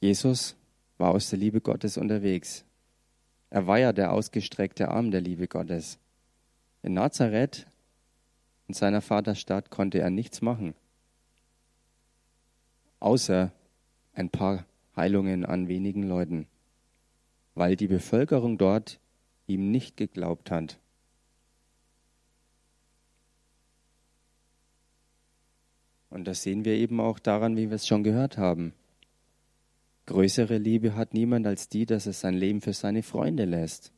Jesus 0.00 0.56
war 0.98 1.10
aus 1.12 1.30
der 1.30 1.38
Liebe 1.38 1.60
Gottes 1.60 1.96
unterwegs. 1.98 2.65
Er 3.50 3.66
war 3.66 3.78
ja 3.78 3.92
der 3.92 4.12
ausgestreckte 4.12 4.88
Arm 4.88 5.10
der 5.10 5.20
Liebe 5.20 5.48
Gottes. 5.48 5.98
In 6.82 6.94
Nazareth, 6.94 7.66
in 8.68 8.74
seiner 8.74 9.00
Vaterstadt, 9.00 9.70
konnte 9.70 9.98
er 9.98 10.10
nichts 10.10 10.42
machen, 10.42 10.74
außer 13.00 13.52
ein 14.14 14.30
paar 14.30 14.64
Heilungen 14.96 15.44
an 15.44 15.68
wenigen 15.68 16.02
Leuten 16.02 16.46
weil 17.56 17.74
die 17.74 17.88
Bevölkerung 17.88 18.58
dort 18.58 19.00
ihm 19.46 19.70
nicht 19.72 19.96
geglaubt 19.96 20.50
hat. 20.50 20.78
Und 26.10 26.26
das 26.26 26.42
sehen 26.42 26.64
wir 26.64 26.74
eben 26.74 27.00
auch 27.00 27.18
daran, 27.18 27.56
wie 27.56 27.70
wir 27.70 27.76
es 27.76 27.86
schon 27.86 28.04
gehört 28.04 28.36
haben. 28.36 28.74
Größere 30.06 30.58
Liebe 30.58 30.94
hat 30.94 31.14
niemand 31.14 31.46
als 31.48 31.68
die, 31.68 31.84
dass 31.84 32.06
er 32.06 32.12
sein 32.12 32.34
Leben 32.34 32.60
für 32.60 32.72
seine 32.72 33.02
Freunde 33.02 33.44
lässt. 33.44 33.92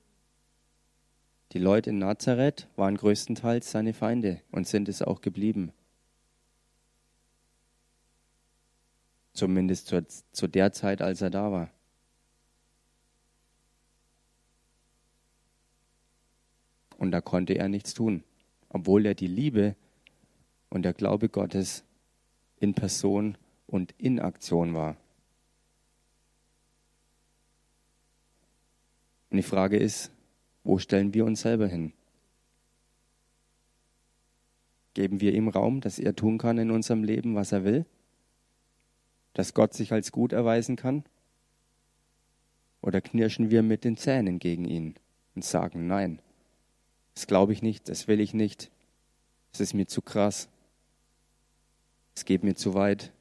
Die 1.52 1.58
Leute 1.58 1.90
in 1.90 1.98
Nazareth 1.98 2.66
waren 2.76 2.96
größtenteils 2.96 3.70
seine 3.70 3.92
Feinde 3.92 4.40
und 4.50 4.66
sind 4.66 4.88
es 4.88 5.02
auch 5.02 5.20
geblieben. 5.20 5.72
Zumindest 9.34 9.86
zu, 9.86 10.04
zu 10.32 10.46
der 10.46 10.72
Zeit, 10.72 11.02
als 11.02 11.20
er 11.20 11.30
da 11.30 11.52
war. 11.52 11.70
Und 16.96 17.12
da 17.12 17.20
konnte 17.20 17.54
er 17.54 17.68
nichts 17.68 17.94
tun, 17.94 18.24
obwohl 18.70 19.06
er 19.06 19.14
die 19.14 19.28
Liebe 19.28 19.76
und 20.70 20.82
der 20.82 20.94
Glaube 20.94 21.28
Gottes 21.28 21.84
in 22.58 22.74
Person 22.74 23.38
und 23.66 23.94
in 23.98 24.20
Aktion 24.20 24.74
war. 24.74 24.96
Und 29.30 29.36
die 29.36 29.42
Frage 29.42 29.76
ist, 29.76 30.10
wo 30.64 30.78
stellen 30.78 31.14
wir 31.14 31.24
uns 31.24 31.42
selber 31.42 31.66
hin? 31.66 31.92
Geben 34.94 35.20
wir 35.20 35.34
ihm 35.34 35.48
Raum, 35.48 35.80
dass 35.80 35.98
er 35.98 36.16
tun 36.16 36.38
kann 36.38 36.58
in 36.58 36.70
unserem 36.70 37.04
Leben, 37.04 37.34
was 37.34 37.52
er 37.52 37.64
will? 37.64 37.86
Dass 39.34 39.54
Gott 39.54 39.74
sich 39.74 39.92
als 39.92 40.12
gut 40.12 40.32
erweisen 40.32 40.76
kann? 40.76 41.04
Oder 42.80 43.00
knirschen 43.00 43.50
wir 43.50 43.62
mit 43.62 43.84
den 43.84 43.96
Zähnen 43.96 44.38
gegen 44.38 44.64
ihn 44.64 44.94
und 45.34 45.44
sagen 45.44 45.86
Nein? 45.86 46.20
Das 47.14 47.26
glaube 47.26 47.52
ich 47.52 47.62
nicht, 47.62 47.88
das 47.88 48.08
will 48.08 48.20
ich 48.20 48.32
nicht. 48.32 48.70
Es 49.52 49.60
ist 49.60 49.74
mir 49.74 49.86
zu 49.86 50.02
krass. 50.02 50.48
Es 52.14 52.24
geht 52.24 52.44
mir 52.44 52.54
zu 52.54 52.74
weit. 52.74 53.12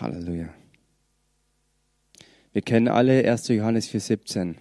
Halleluja. 0.00 0.48
Wir 2.52 2.62
kennen 2.62 2.88
alle 2.88 3.30
1. 3.30 3.48
Johannes 3.48 3.88
4,17. 3.88 4.56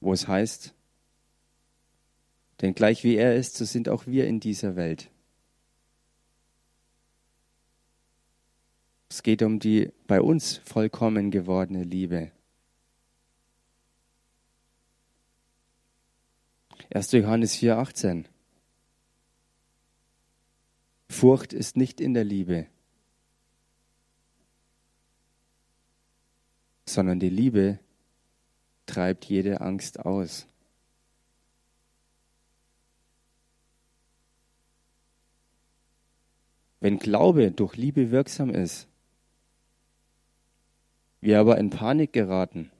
wo 0.00 0.12
es 0.12 0.26
heißt, 0.26 0.74
denn 2.60 2.74
gleich 2.74 3.04
wie 3.04 3.16
er 3.16 3.36
ist, 3.36 3.56
so 3.56 3.64
sind 3.64 3.88
auch 3.88 4.06
wir 4.06 4.26
in 4.26 4.40
dieser 4.40 4.76
Welt. 4.76 5.10
Es 9.08 9.22
geht 9.22 9.42
um 9.42 9.58
die 9.58 9.92
bei 10.06 10.20
uns 10.20 10.58
vollkommen 10.58 11.30
gewordene 11.30 11.84
Liebe. 11.84 12.30
1. 16.92 17.12
Johannes 17.12 17.56
4, 17.56 17.78
18. 17.78 18.28
Furcht 21.08 21.52
ist 21.52 21.76
nicht 21.76 22.00
in 22.00 22.14
der 22.14 22.24
Liebe, 22.24 22.66
sondern 26.94 27.20
die 27.20 27.30
Liebe 27.30 27.78
treibt 28.86 29.24
jede 29.26 29.60
Angst 29.60 30.00
aus. 30.00 30.46
Wenn 36.80 36.98
Glaube 36.98 37.50
durch 37.50 37.76
Liebe 37.76 38.10
wirksam 38.10 38.50
ist, 38.50 38.88
wir 41.20 41.38
aber 41.38 41.58
in 41.58 41.68
Panik 41.68 42.12
geraten 42.12 42.70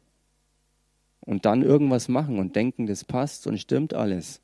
und 1.21 1.45
dann 1.45 1.63
irgendwas 1.63 2.09
machen 2.09 2.39
und 2.39 2.57
denken, 2.57 2.87
das 2.87 3.05
passt 3.05 3.47
und 3.47 3.59
stimmt 3.59 3.93
alles, 3.93 4.41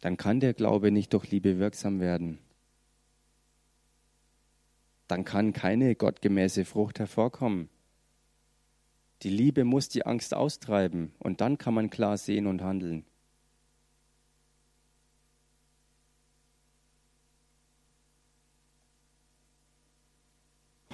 dann 0.00 0.16
kann 0.16 0.40
der 0.40 0.54
Glaube 0.54 0.90
nicht 0.90 1.12
durch 1.12 1.30
Liebe 1.30 1.58
wirksam 1.58 2.00
werden. 2.00 2.38
Dann 5.10 5.24
kann 5.24 5.52
keine 5.52 5.96
gottgemäße 5.96 6.64
Frucht 6.64 7.00
hervorkommen. 7.00 7.68
Die 9.22 9.28
Liebe 9.28 9.64
muss 9.64 9.88
die 9.88 10.06
Angst 10.06 10.32
austreiben 10.32 11.12
und 11.18 11.40
dann 11.40 11.58
kann 11.58 11.74
man 11.74 11.90
klar 11.90 12.16
sehen 12.16 12.46
und 12.46 12.62
handeln. 12.62 13.04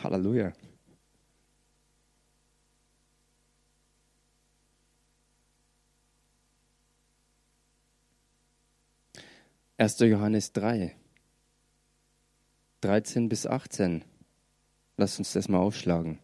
Halleluja. 0.02 0.54
1. 9.76 9.98
Johannes 9.98 10.54
3, 10.54 10.96
13 12.86 13.28
bis 13.28 13.48
18. 13.48 14.04
Lass 14.96 15.18
uns 15.18 15.32
das 15.32 15.48
mal 15.48 15.58
aufschlagen. 15.58 16.20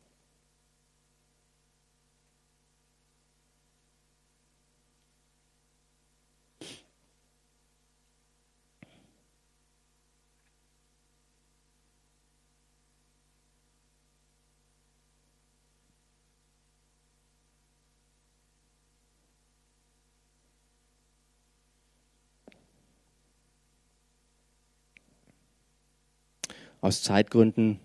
Aus 26.82 27.00
Zeitgründen 27.00 27.78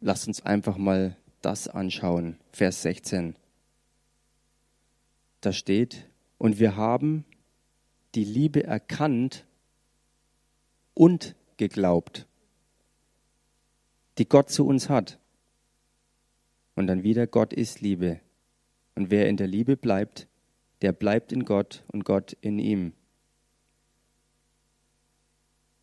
lasst 0.00 0.26
uns 0.26 0.44
einfach 0.44 0.76
mal 0.76 1.16
das 1.42 1.68
anschauen. 1.68 2.40
Vers 2.50 2.82
16. 2.82 3.36
Da 5.40 5.52
steht, 5.52 6.08
und 6.38 6.58
wir 6.58 6.76
haben 6.76 7.24
die 8.16 8.24
Liebe 8.24 8.64
erkannt 8.64 9.46
und 10.92 11.36
geglaubt, 11.56 12.26
die 14.18 14.28
Gott 14.28 14.50
zu 14.50 14.66
uns 14.66 14.88
hat. 14.88 15.20
Und 16.74 16.88
dann 16.88 17.04
wieder, 17.04 17.28
Gott 17.28 17.52
ist 17.52 17.80
Liebe. 17.80 18.18
Und 18.96 19.12
wer 19.12 19.28
in 19.28 19.36
der 19.36 19.46
Liebe 19.46 19.76
bleibt, 19.76 20.26
der 20.80 20.90
bleibt 20.92 21.30
in 21.30 21.44
Gott 21.44 21.84
und 21.92 22.04
Gott 22.04 22.36
in 22.40 22.58
ihm. 22.58 22.92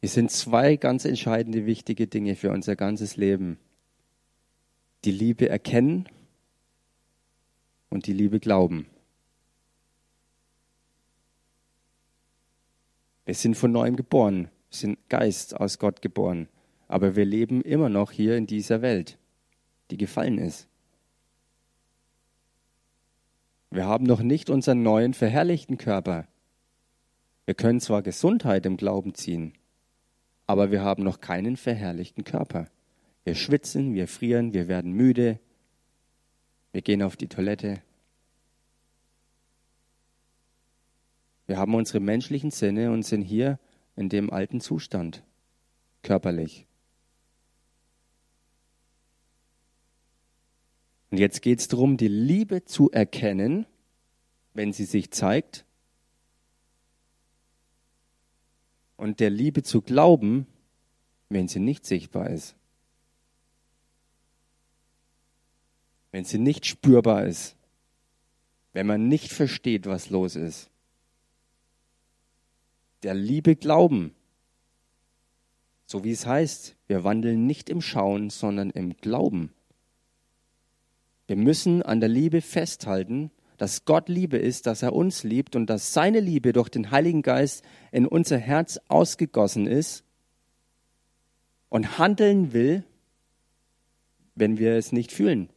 Es 0.01 0.13
sind 0.13 0.31
zwei 0.31 0.77
ganz 0.77 1.03
entscheidende, 1.05 1.65
wichtige 1.65 2.07
Dinge 2.07 2.35
für 2.35 2.51
unser 2.51 2.75
ganzes 2.75 3.17
Leben. 3.17 3.59
Die 5.03 5.11
Liebe 5.11 5.49
erkennen 5.49 6.07
und 7.89 8.07
die 8.07 8.13
Liebe 8.13 8.39
glauben. 8.39 8.87
Wir 13.25 13.35
sind 13.35 13.55
von 13.55 13.71
neuem 13.71 13.95
geboren, 13.95 14.49
sind 14.69 14.97
Geist 15.09 15.55
aus 15.55 15.79
Gott 15.79 16.01
geboren, 16.01 16.47
aber 16.87 17.15
wir 17.15 17.25
leben 17.25 17.61
immer 17.61 17.89
noch 17.89 18.11
hier 18.11 18.37
in 18.37 18.47
dieser 18.47 18.81
Welt, 18.81 19.17
die 19.91 19.97
gefallen 19.97 20.37
ist. 20.37 20.67
Wir 23.69 23.85
haben 23.85 24.05
noch 24.05 24.21
nicht 24.21 24.49
unseren 24.49 24.81
neuen 24.81 25.13
verherrlichten 25.13 25.77
Körper. 25.77 26.27
Wir 27.45 27.53
können 27.53 27.79
zwar 27.79 28.01
Gesundheit 28.01 28.65
im 28.65 28.77
Glauben 28.77 29.13
ziehen, 29.13 29.53
aber 30.49 30.71
wir 30.71 30.81
haben 30.81 31.03
noch 31.03 31.21
keinen 31.21 31.57
verherrlichten 31.57 32.23
Körper. 32.23 32.71
Wir 33.23 33.35
schwitzen, 33.35 33.93
wir 33.93 34.07
frieren, 34.07 34.51
wir 34.51 34.67
werden 34.67 34.93
müde, 34.93 35.39
wir 36.71 36.81
gehen 36.81 37.03
auf 37.03 37.15
die 37.15 37.27
Toilette. 37.27 37.83
Wir 41.45 41.57
haben 41.57 41.75
unsere 41.75 41.99
menschlichen 41.99 42.49
Sinne 42.49 42.91
und 42.91 43.03
sind 43.03 43.21
hier 43.21 43.59
in 43.95 44.09
dem 44.09 44.33
alten 44.33 44.59
Zustand, 44.59 45.23
körperlich. 46.01 46.65
Und 51.11 51.19
jetzt 51.19 51.43
geht 51.43 51.59
es 51.59 51.67
darum, 51.67 51.95
die 51.95 52.07
Liebe 52.07 52.65
zu 52.65 52.89
erkennen, 52.89 53.67
wenn 54.55 54.73
sie 54.73 54.85
sich 54.85 55.11
zeigt, 55.11 55.63
und 58.99 59.21
der 59.21 59.29
Liebe 59.29 59.63
zu 59.63 59.81
glauben, 59.81 60.45
wenn 61.29 61.47
sie 61.47 61.59
nicht 61.59 61.85
sichtbar 61.85 62.29
ist. 62.29 62.55
Wenn 66.11 66.25
sie 66.25 66.37
nicht 66.37 66.65
spürbar 66.65 67.25
ist. 67.25 67.55
Wenn 68.73 68.87
man 68.87 69.07
nicht 69.07 69.31
versteht, 69.31 69.85
was 69.85 70.09
los 70.09 70.35
ist. 70.35 70.69
Der 73.03 73.13
Liebe 73.13 73.55
glauben. 73.55 74.13
So 75.85 76.03
wie 76.03 76.11
es 76.11 76.25
heißt, 76.25 76.75
wir 76.87 77.05
wandeln 77.05 77.45
nicht 77.45 77.69
im 77.69 77.81
Schauen, 77.81 78.29
sondern 78.29 78.69
im 78.69 78.97
Glauben. 78.97 79.53
Wir 81.25 81.37
müssen 81.37 81.83
an 81.83 82.01
der 82.01 82.09
Liebe 82.09 82.41
festhalten 82.41 83.31
dass 83.59 83.83
Gott 83.83 84.07
Liebe 84.07 84.37
ist, 84.37 84.67
dass 84.67 84.81
er 84.81 84.93
uns 84.93 85.23
liebt 85.23 85.55
und 85.57 85.69
dass 85.69 85.93
seine 85.93 86.21
Liebe 86.21 86.53
durch 86.53 86.69
den 86.69 86.91
Heiligen 86.91 87.21
Geist 87.21 87.63
in 87.91 88.07
unser 88.07 88.37
Herz 88.37 88.79
ausgegossen 88.87 89.67
ist 89.67 90.05
und 91.67 91.99
handeln 91.99 92.53
will, 92.53 92.85
wenn 94.33 94.57
wir 94.57 94.75
es 94.75 94.93
nicht 94.93 95.11
fühlen. 95.11 95.49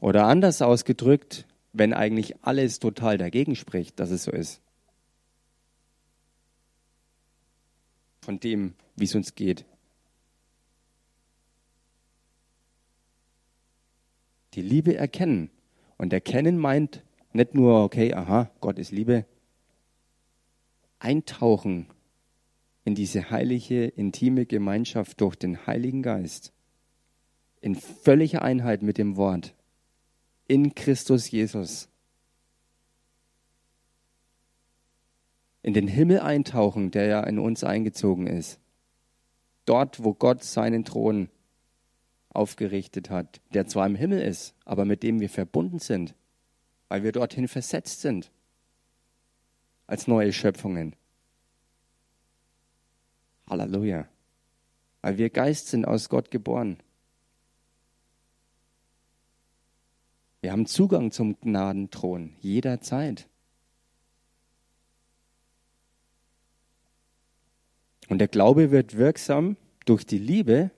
Oder 0.00 0.26
anders 0.26 0.60
ausgedrückt, 0.62 1.46
wenn 1.72 1.94
eigentlich 1.94 2.34
alles 2.42 2.80
total 2.80 3.16
dagegen 3.16 3.54
spricht, 3.54 4.00
dass 4.00 4.10
es 4.10 4.24
so 4.24 4.32
ist. 4.32 4.60
Von 8.22 8.40
dem, 8.40 8.74
wie 8.96 9.04
es 9.04 9.14
uns 9.14 9.36
geht. 9.36 9.64
Die 14.56 14.62
Liebe 14.62 14.96
erkennen. 14.96 15.50
Und 15.98 16.12
erkennen 16.12 16.58
meint 16.58 17.04
nicht 17.32 17.54
nur, 17.54 17.84
okay, 17.84 18.14
aha, 18.14 18.50
Gott 18.60 18.78
ist 18.78 18.90
Liebe. 18.90 19.26
Eintauchen 20.98 21.86
in 22.84 22.94
diese 22.94 23.30
heilige, 23.30 23.84
intime 23.84 24.46
Gemeinschaft 24.46 25.20
durch 25.20 25.36
den 25.36 25.66
Heiligen 25.66 26.02
Geist. 26.02 26.52
In 27.60 27.74
völliger 27.74 28.42
Einheit 28.42 28.82
mit 28.82 28.96
dem 28.96 29.16
Wort. 29.16 29.54
In 30.48 30.74
Christus 30.74 31.30
Jesus. 31.30 31.88
In 35.62 35.74
den 35.74 35.88
Himmel 35.88 36.20
eintauchen, 36.20 36.90
der 36.90 37.06
ja 37.06 37.20
in 37.24 37.38
uns 37.38 37.64
eingezogen 37.64 38.26
ist. 38.26 38.60
Dort, 39.64 40.04
wo 40.04 40.14
Gott 40.14 40.44
seinen 40.44 40.84
Thron 40.84 41.28
aufgerichtet 42.36 43.10
hat, 43.10 43.40
der 43.54 43.66
zwar 43.66 43.86
im 43.86 43.96
Himmel 43.96 44.20
ist, 44.20 44.54
aber 44.64 44.84
mit 44.84 45.02
dem 45.02 45.20
wir 45.20 45.30
verbunden 45.30 45.78
sind, 45.78 46.14
weil 46.88 47.02
wir 47.02 47.12
dorthin 47.12 47.48
versetzt 47.48 48.00
sind 48.00 48.30
als 49.86 50.06
neue 50.06 50.32
Schöpfungen. 50.32 50.94
Halleluja. 53.48 54.08
Weil 55.02 55.18
wir 55.18 55.30
Geist 55.30 55.68
sind 55.68 55.84
aus 55.84 56.08
Gott 56.08 56.30
geboren. 56.30 56.78
Wir 60.40 60.52
haben 60.52 60.66
Zugang 60.66 61.12
zum 61.12 61.40
Gnadenthron 61.40 62.36
jederzeit. 62.40 63.28
Und 68.08 68.18
der 68.18 68.28
Glaube 68.28 68.70
wird 68.70 68.96
wirksam 68.96 69.56
Durch 69.84 70.04
die 70.04 70.18
Liebe, 70.18 70.70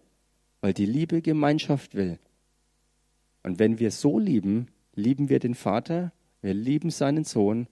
weil 0.60 0.74
die 0.74 0.86
Liebe 0.86 1.22
Gemeinschaft 1.22 1.94
will. 1.94 2.18
Und 3.42 3.58
wenn 3.58 3.78
wir 3.78 3.90
so 3.90 4.18
lieben, 4.18 4.68
lieben 4.94 5.28
wir 5.28 5.38
den 5.38 5.54
Vater, 5.54 6.12
wir 6.42 6.54
lieben 6.54 6.90
seinen 6.90 7.24
Sohn, 7.24 7.68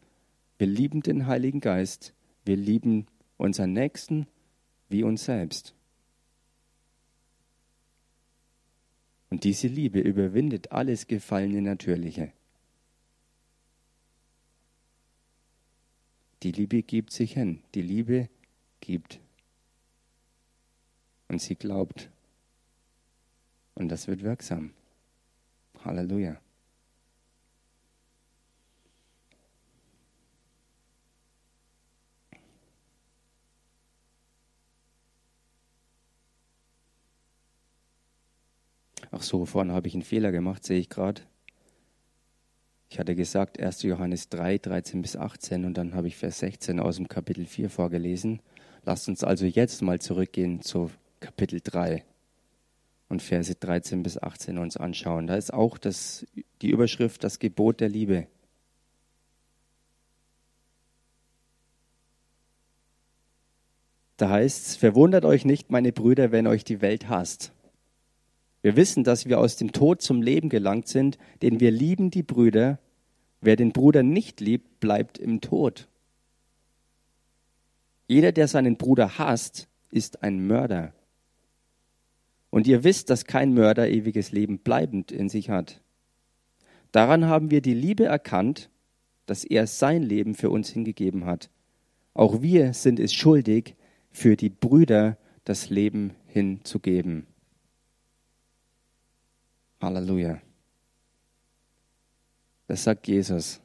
wir 0.58 0.66
lieben 0.66 1.02
den 1.02 1.26
Heiligen 1.26 1.60
Geist, 1.60 2.14
wir 2.44 2.56
lieben 2.56 3.06
unseren 3.36 3.72
Nächsten 3.72 4.26
wie 4.88 5.02
uns 5.02 5.24
selbst. 5.24 5.74
Und 9.28 9.44
diese 9.44 9.66
Liebe 9.66 10.00
überwindet 10.00 10.72
alles 10.72 11.06
gefallene 11.08 11.60
Natürliche. 11.60 12.32
Die 16.42 16.52
Liebe 16.52 16.82
gibt 16.82 17.12
sich 17.12 17.32
hin. 17.32 17.60
Die 17.74 17.82
Liebe 17.82 18.28
gibt. 18.80 19.20
Und 21.28 21.42
sie 21.42 21.56
glaubt. 21.56 22.08
Und 23.76 23.90
das 23.90 24.08
wird 24.08 24.22
wirksam. 24.22 24.72
Halleluja. 25.84 26.40
Ach 39.10 39.22
so, 39.22 39.44
vorhin 39.44 39.72
habe 39.72 39.88
ich 39.88 39.94
einen 39.94 40.02
Fehler 40.02 40.32
gemacht, 40.32 40.64
sehe 40.64 40.80
ich 40.80 40.88
gerade. 40.88 41.22
Ich 42.88 42.98
hatte 42.98 43.14
gesagt 43.14 43.60
1. 43.60 43.82
Johannes 43.82 44.30
3, 44.30 44.58
13 44.58 45.02
bis 45.02 45.16
18 45.16 45.64
und 45.64 45.74
dann 45.74 45.94
habe 45.94 46.08
ich 46.08 46.16
Vers 46.16 46.38
16 46.38 46.80
aus 46.80 46.96
dem 46.96 47.08
Kapitel 47.08 47.44
4 47.44 47.68
vorgelesen. 47.68 48.40
Lasst 48.84 49.08
uns 49.08 49.22
also 49.22 49.44
jetzt 49.44 49.82
mal 49.82 50.00
zurückgehen 50.00 50.62
zu 50.62 50.90
Kapitel 51.20 51.60
3 51.62 52.04
und 53.08 53.22
Verse 53.22 53.54
13 53.54 54.02
bis 54.02 54.18
18 54.18 54.58
uns 54.58 54.76
anschauen. 54.76 55.26
Da 55.26 55.36
ist 55.36 55.52
auch 55.52 55.78
das, 55.78 56.26
die 56.62 56.70
Überschrift 56.70 57.22
das 57.24 57.38
Gebot 57.38 57.80
der 57.80 57.88
Liebe. 57.88 58.26
Da 64.16 64.30
heißt 64.30 64.66
es, 64.66 64.76
verwundert 64.76 65.24
euch 65.24 65.44
nicht, 65.44 65.70
meine 65.70 65.92
Brüder, 65.92 66.32
wenn 66.32 66.46
euch 66.46 66.64
die 66.64 66.80
Welt 66.80 67.08
hasst. 67.08 67.52
Wir 68.62 68.74
wissen, 68.74 69.04
dass 69.04 69.26
wir 69.26 69.38
aus 69.38 69.56
dem 69.56 69.72
Tod 69.72 70.02
zum 70.02 70.22
Leben 70.22 70.48
gelangt 70.48 70.88
sind, 70.88 71.18
denn 71.42 71.60
wir 71.60 71.70
lieben 71.70 72.10
die 72.10 72.22
Brüder. 72.22 72.80
Wer 73.40 73.56
den 73.56 73.72
Bruder 73.72 74.02
nicht 74.02 74.40
liebt, 74.40 74.80
bleibt 74.80 75.18
im 75.18 75.40
Tod. 75.40 75.88
Jeder, 78.08 78.32
der 78.32 78.48
seinen 78.48 78.76
Bruder 78.76 79.18
hasst, 79.18 79.68
ist 79.90 80.22
ein 80.22 80.46
Mörder. 80.46 80.95
Und 82.50 82.66
ihr 82.66 82.84
wisst, 82.84 83.10
dass 83.10 83.24
kein 83.24 83.54
Mörder 83.54 83.88
ewiges 83.88 84.32
Leben 84.32 84.58
bleibend 84.58 85.12
in 85.12 85.28
sich 85.28 85.50
hat. 85.50 85.80
Daran 86.92 87.26
haben 87.26 87.50
wir 87.50 87.60
die 87.60 87.74
Liebe 87.74 88.04
erkannt, 88.04 88.70
dass 89.26 89.44
er 89.44 89.66
sein 89.66 90.02
Leben 90.02 90.34
für 90.34 90.50
uns 90.50 90.70
hingegeben 90.70 91.26
hat. 91.26 91.50
Auch 92.14 92.40
wir 92.40 92.72
sind 92.72 93.00
es 93.00 93.12
schuldig, 93.12 93.74
für 94.10 94.36
die 94.36 94.48
Brüder 94.48 95.18
das 95.44 95.68
Leben 95.68 96.12
hinzugeben. 96.26 97.26
Halleluja. 99.80 100.40
Das 102.66 102.84
sagt 102.84 103.08
Jesus. 103.08 103.60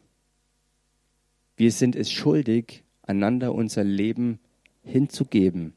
Wir 1.55 1.71
sind 1.71 1.95
es 1.95 2.11
schuldig, 2.11 2.83
einander 3.03 3.53
unser 3.53 3.83
Leben 3.83 4.39
hinzugeben. 4.83 5.73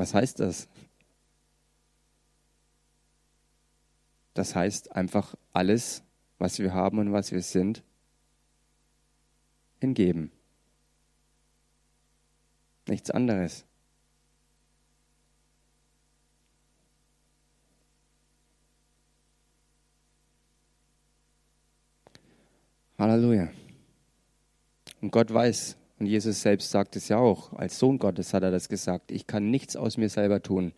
Was 0.00 0.14
heißt 0.14 0.40
das? 0.40 0.66
Das 4.32 4.54
heißt 4.54 4.92
einfach 4.92 5.34
alles, 5.52 6.02
was 6.38 6.58
wir 6.58 6.72
haben 6.72 6.98
und 7.00 7.12
was 7.12 7.32
wir 7.32 7.42
sind, 7.42 7.82
hingeben. 9.78 10.32
Nichts 12.88 13.10
anderes. 13.10 13.66
Halleluja. 22.96 23.50
Und 25.02 25.10
Gott 25.10 25.30
weiß, 25.30 25.76
und 26.00 26.06
Jesus 26.06 26.40
selbst 26.40 26.70
sagt 26.70 26.96
es 26.96 27.08
ja 27.08 27.18
auch, 27.18 27.52
als 27.52 27.78
Sohn 27.78 27.98
Gottes 27.98 28.32
hat 28.32 28.42
er 28.42 28.50
das 28.50 28.70
gesagt, 28.70 29.12
ich 29.12 29.26
kann 29.26 29.50
nichts 29.50 29.76
aus 29.76 29.98
mir 29.98 30.08
selber 30.08 30.42
tun. 30.42 30.72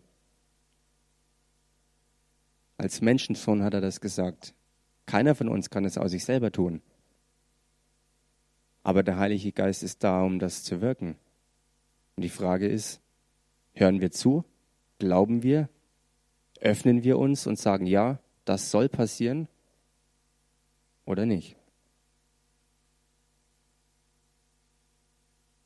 Als 2.77 2.99
Menschensohn 2.99 3.63
hat 3.63 3.73
er 3.73 3.79
das 3.79 4.01
gesagt. 4.01 4.53
Keiner 5.05 5.33
von 5.33 5.47
uns 5.47 5.69
kann 5.69 5.85
es 5.85 5.97
aus 5.97 6.11
sich 6.11 6.25
selber 6.25 6.51
tun. 6.51 6.81
Aber 8.83 9.01
der 9.01 9.17
Heilige 9.17 9.53
Geist 9.53 9.81
ist 9.81 10.03
da, 10.03 10.23
um 10.23 10.39
das 10.39 10.63
zu 10.63 10.81
wirken. 10.81 11.15
Und 12.17 12.23
die 12.23 12.29
Frage 12.29 12.67
ist, 12.67 12.99
hören 13.71 14.01
wir 14.01 14.11
zu? 14.11 14.43
Glauben 14.99 15.41
wir? 15.41 15.69
Öffnen 16.59 17.03
wir 17.03 17.17
uns 17.17 17.47
und 17.47 17.57
sagen, 17.57 17.85
ja, 17.85 18.19
das 18.43 18.71
soll 18.71 18.89
passieren? 18.89 19.47
Oder 21.05 21.25
nicht? 21.25 21.55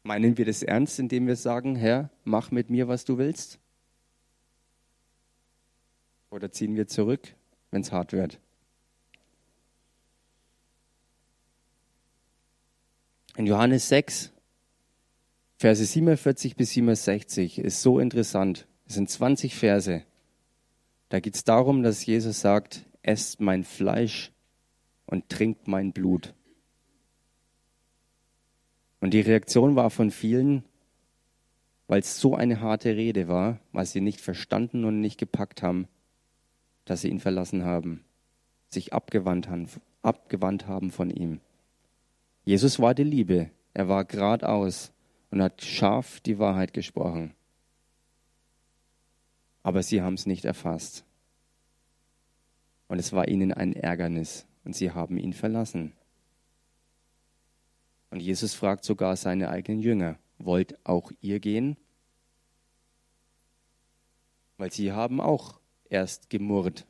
Meinen 0.08 0.38
wir 0.38 0.46
das 0.46 0.64
ernst, 0.64 1.00
indem 1.00 1.28
wir 1.28 1.36
sagen, 1.36 1.76
Herr, 1.76 2.10
mach 2.24 2.50
mit 2.50 2.70
mir, 2.70 2.88
was 2.88 3.04
du 3.04 3.18
willst? 3.18 3.60
Oder 6.30 6.50
ziehen 6.50 6.78
wir 6.78 6.88
zurück, 6.88 7.36
wenn 7.72 7.82
es 7.82 7.92
hart 7.92 8.14
wird? 8.14 8.40
In 13.36 13.48
Johannes 13.48 13.90
6, 13.90 14.32
Verse 15.58 15.84
47 15.84 16.56
bis 16.56 16.70
67 16.70 17.60
ist 17.60 17.82
so 17.82 18.00
interessant. 18.00 18.66
Es 18.86 18.94
sind 18.94 19.10
20 19.10 19.58
Verse. 19.58 20.04
Da 21.10 21.20
geht 21.20 21.36
es 21.36 21.44
darum, 21.44 21.84
dass 21.84 22.06
Jesus 22.06 22.40
sagt, 22.40 22.86
esst 23.02 23.42
mein 23.42 23.66
Fleisch 23.66 24.32
und 25.06 25.28
trinkt 25.28 25.68
mein 25.68 25.92
Blut. 25.92 26.34
Und 29.08 29.12
die 29.12 29.22
Reaktion 29.22 29.78
war 29.78 29.90
von 29.90 30.12
vielen, 30.12 30.66
weil 31.88 32.02
es 32.02 32.20
so 32.20 32.36
eine 32.36 32.60
harte 32.60 32.98
Rede 32.98 33.30
war, 33.30 33.58
weil 33.72 33.86
sie 33.86 34.02
nicht 34.02 34.20
verstanden 34.20 34.84
und 34.84 35.00
nicht 35.00 35.18
gepackt 35.18 35.64
haben, 35.64 35.88
dass 36.84 37.04
sie 37.04 37.08
ihn 37.08 37.22
verlassen 37.22 37.64
haben, 37.64 38.04
sich 38.68 38.92
abgewandt 38.92 39.48
haben, 39.48 39.70
abgewandt 40.02 40.68
haben 40.68 40.92
von 40.92 41.10
ihm. 41.10 41.40
Jesus 42.44 42.82
war 42.82 42.94
die 42.94 43.06
Liebe, 43.06 43.50
er 43.74 43.88
war 43.88 44.04
geradeaus 44.04 44.92
und 45.32 45.42
hat 45.42 45.62
scharf 45.64 46.20
die 46.20 46.38
Wahrheit 46.38 46.74
gesprochen. 46.74 47.34
Aber 49.64 49.84
sie 49.84 50.02
haben 50.02 50.16
es 50.16 50.26
nicht 50.26 50.44
erfasst. 50.44 51.06
Und 52.90 53.00
es 53.00 53.14
war 53.14 53.30
ihnen 53.30 53.54
ein 53.54 53.72
Ärgernis 53.72 54.46
und 54.66 54.76
sie 54.76 54.92
haben 54.92 55.18
ihn 55.18 55.32
verlassen. 55.32 55.94
Und 58.10 58.22
Jesus 58.22 58.54
fragt 58.54 58.86
sogar 58.86 59.16
seine 59.16 59.50
eigenen 59.50 59.82
Jünger, 59.82 60.18
wollt 60.38 60.78
auch 60.86 61.12
ihr 61.22 61.40
gehen? 61.40 61.78
Weil 64.58 64.72
sie 64.72 64.92
haben 64.92 65.20
auch 65.20 65.60
erst 65.90 66.30
gemurrt. 66.30 66.86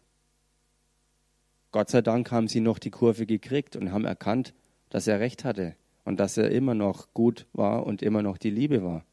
Gott 1.71 1.89
sei 1.89 2.01
Dank 2.01 2.31
haben 2.31 2.47
sie 2.47 2.61
noch 2.61 2.79
die 2.79 2.91
Kurve 2.91 3.25
gekriegt 3.25 3.75
und 3.75 3.91
haben 3.91 4.05
erkannt, 4.05 4.53
dass 4.89 5.07
er 5.07 5.19
recht 5.19 5.43
hatte 5.43 5.75
und 6.05 6.19
dass 6.19 6.37
er 6.37 6.51
immer 6.51 6.73
noch 6.73 7.13
gut 7.13 7.45
war 7.53 7.85
und 7.85 8.01
immer 8.01 8.21
noch 8.21 8.37
die 8.37 8.49
Liebe 8.49 8.83
war. 8.83 9.03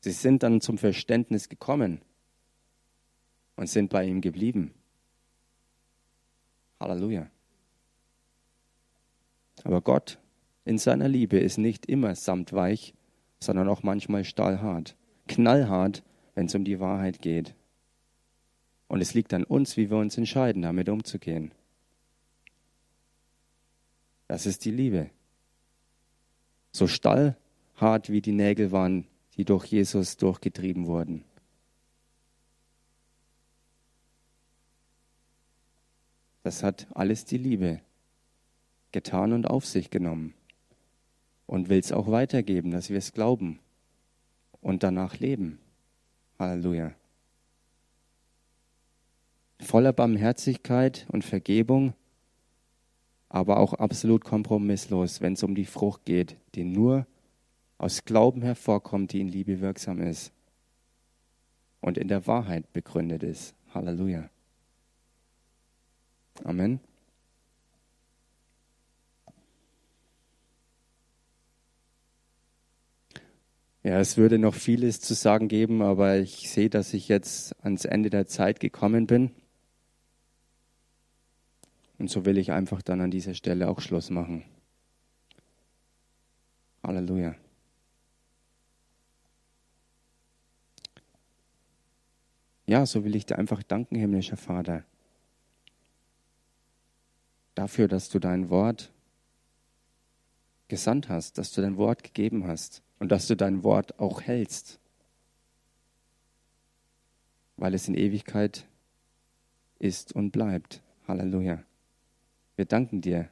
Sie 0.00 0.12
sind 0.12 0.42
dann 0.42 0.60
zum 0.60 0.78
Verständnis 0.78 1.48
gekommen 1.48 2.00
und 3.56 3.68
sind 3.68 3.90
bei 3.90 4.04
ihm 4.04 4.20
geblieben. 4.20 4.74
Halleluja. 6.80 7.30
Aber 9.64 9.80
Gott 9.80 10.18
in 10.64 10.78
seiner 10.78 11.08
Liebe 11.08 11.38
ist 11.38 11.58
nicht 11.58 11.86
immer 11.86 12.14
samtweich, 12.14 12.94
sondern 13.40 13.68
auch 13.68 13.82
manchmal 13.82 14.24
stahlhart, 14.24 14.96
knallhart, 15.26 16.04
wenn 16.34 16.46
es 16.46 16.54
um 16.54 16.64
die 16.64 16.80
Wahrheit 16.80 17.20
geht. 17.20 17.54
Und 18.86 19.00
es 19.00 19.14
liegt 19.14 19.34
an 19.34 19.44
uns, 19.44 19.76
wie 19.76 19.90
wir 19.90 19.96
uns 19.96 20.16
entscheiden, 20.16 20.62
damit 20.62 20.88
umzugehen. 20.88 21.52
Das 24.28 24.46
ist 24.46 24.64
die 24.64 24.70
Liebe. 24.70 25.10
So 26.70 26.86
stallhart 26.86 28.08
wie 28.08 28.20
die 28.20 28.32
Nägel 28.32 28.70
waren, 28.70 29.06
die 29.36 29.44
durch 29.44 29.66
Jesus 29.66 30.16
durchgetrieben 30.16 30.86
wurden. 30.86 31.24
Das 36.44 36.62
hat 36.62 36.86
alles 36.94 37.24
die 37.24 37.38
Liebe 37.38 37.80
getan 38.90 39.32
und 39.32 39.46
auf 39.46 39.64
sich 39.64 39.90
genommen 39.90 40.34
und 41.52 41.68
will 41.68 41.80
es 41.80 41.92
auch 41.92 42.10
weitergeben, 42.10 42.70
dass 42.70 42.88
wir 42.88 42.96
es 42.96 43.12
glauben 43.12 43.58
und 44.62 44.82
danach 44.82 45.18
leben. 45.18 45.58
Halleluja. 46.38 46.94
Voller 49.60 49.92
Barmherzigkeit 49.92 51.06
und 51.12 51.26
Vergebung, 51.26 51.92
aber 53.28 53.58
auch 53.58 53.74
absolut 53.74 54.24
kompromisslos, 54.24 55.20
wenn 55.20 55.34
es 55.34 55.42
um 55.42 55.54
die 55.54 55.66
Frucht 55.66 56.06
geht, 56.06 56.38
die 56.54 56.64
nur 56.64 57.06
aus 57.76 58.06
Glauben 58.06 58.40
hervorkommt, 58.40 59.12
die 59.12 59.20
in 59.20 59.28
Liebe 59.28 59.60
wirksam 59.60 60.00
ist 60.00 60.32
und 61.82 61.98
in 61.98 62.08
der 62.08 62.26
Wahrheit 62.26 62.72
begründet 62.72 63.22
ist. 63.22 63.54
Halleluja. 63.74 64.30
Amen. 66.44 66.80
Ja, 73.84 73.98
es 73.98 74.16
würde 74.16 74.38
noch 74.38 74.54
vieles 74.54 75.00
zu 75.00 75.14
sagen 75.14 75.48
geben, 75.48 75.82
aber 75.82 76.18
ich 76.18 76.50
sehe, 76.50 76.70
dass 76.70 76.94
ich 76.94 77.08
jetzt 77.08 77.56
ans 77.64 77.84
Ende 77.84 78.10
der 78.10 78.26
Zeit 78.28 78.60
gekommen 78.60 79.08
bin. 79.08 79.32
Und 81.98 82.08
so 82.08 82.24
will 82.24 82.38
ich 82.38 82.52
einfach 82.52 82.80
dann 82.80 83.00
an 83.00 83.10
dieser 83.10 83.34
Stelle 83.34 83.68
auch 83.68 83.80
Schluss 83.80 84.10
machen. 84.10 84.44
Halleluja. 86.84 87.34
Ja, 92.66 92.86
so 92.86 93.04
will 93.04 93.16
ich 93.16 93.26
dir 93.26 93.38
einfach 93.38 93.64
danken, 93.64 93.96
himmlischer 93.96 94.36
Vater, 94.36 94.84
dafür, 97.56 97.88
dass 97.88 98.08
du 98.08 98.20
dein 98.20 98.48
Wort 98.48 98.92
gesandt 100.68 101.08
hast, 101.08 101.38
dass 101.38 101.52
du 101.52 101.60
dein 101.60 101.76
Wort 101.76 102.04
gegeben 102.04 102.46
hast 102.46 102.82
und 103.02 103.10
dass 103.10 103.26
du 103.26 103.34
dein 103.34 103.64
Wort 103.64 103.98
auch 103.98 104.20
hältst, 104.22 104.78
weil 107.56 107.74
es 107.74 107.88
in 107.88 107.96
Ewigkeit 107.96 108.68
ist 109.80 110.12
und 110.12 110.30
bleibt. 110.30 110.84
Halleluja. 111.08 111.64
Wir 112.54 112.64
danken 112.64 113.00
dir, 113.00 113.28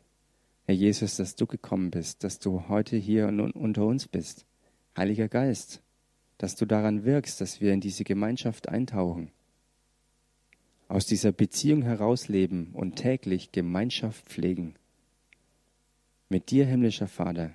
Herr 0.64 0.74
Jesus, 0.74 1.18
dass 1.18 1.36
du 1.36 1.46
gekommen 1.46 1.92
bist, 1.92 2.24
dass 2.24 2.40
du 2.40 2.66
heute 2.66 2.96
hier 2.96 3.28
unter 3.28 3.86
uns 3.86 4.08
bist. 4.08 4.44
Heiliger 4.96 5.28
Geist, 5.28 5.80
dass 6.38 6.56
du 6.56 6.66
daran 6.66 7.04
wirkst, 7.04 7.40
dass 7.40 7.60
wir 7.60 7.72
in 7.72 7.80
diese 7.80 8.02
Gemeinschaft 8.02 8.68
eintauchen, 8.68 9.30
aus 10.88 11.06
dieser 11.06 11.30
Beziehung 11.30 11.82
herausleben 11.82 12.72
und 12.72 12.96
täglich 12.96 13.52
Gemeinschaft 13.52 14.26
pflegen. 14.26 14.74
Mit 16.28 16.50
dir, 16.50 16.66
himmlischer 16.66 17.06
Vater, 17.06 17.54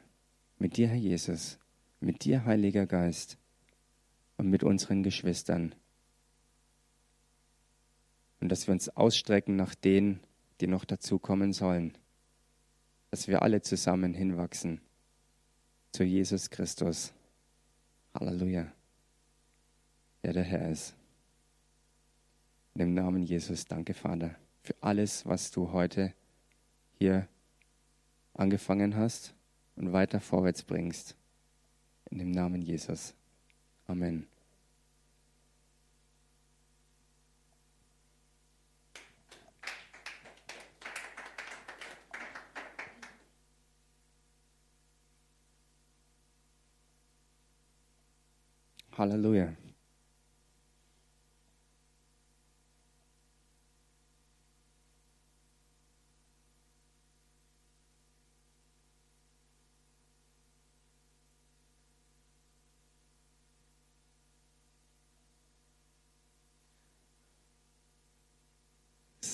mit 0.60 0.78
dir, 0.78 0.88
Herr 0.88 0.96
Jesus, 0.96 1.60
mit 2.06 2.24
dir, 2.24 2.46
Heiliger 2.46 2.86
Geist, 2.86 3.38
und 4.38 4.50
mit 4.50 4.64
unseren 4.64 5.02
Geschwistern. 5.02 5.74
Und 8.40 8.50
dass 8.50 8.68
wir 8.68 8.74
uns 8.74 8.90
ausstrecken 8.90 9.56
nach 9.56 9.74
denen, 9.74 10.20
die 10.62 10.68
noch 10.68 10.86
dazukommen 10.86 11.52
sollen. 11.52 11.98
Dass 13.10 13.28
wir 13.28 13.42
alle 13.42 13.62
zusammen 13.62 14.14
hinwachsen 14.14 14.82
zu 15.92 16.04
Jesus 16.04 16.50
Christus. 16.50 17.14
Halleluja. 18.14 18.72
Der 20.24 20.34
der 20.34 20.44
Herr 20.44 20.70
ist. 20.70 20.96
In 22.76 22.80
dem 22.80 22.94
Namen 22.94 23.24
Jesus, 23.24 23.66
danke 23.66 23.94
Vater 23.94 24.36
für 24.62 24.76
alles, 24.82 25.26
was 25.26 25.52
du 25.52 25.72
heute 25.72 26.14
hier 27.00 27.28
angefangen 28.34 28.96
hast 28.96 29.34
und 29.76 29.94
weiter 29.94 30.20
vorwärts 30.20 30.64
bringst. 30.64 31.16
In 32.12 32.20
dem 32.20 32.32
Namen 32.32 32.62
Jesus. 32.62 33.14
Amen. 33.88 34.28
Halleluja. 48.98 49.65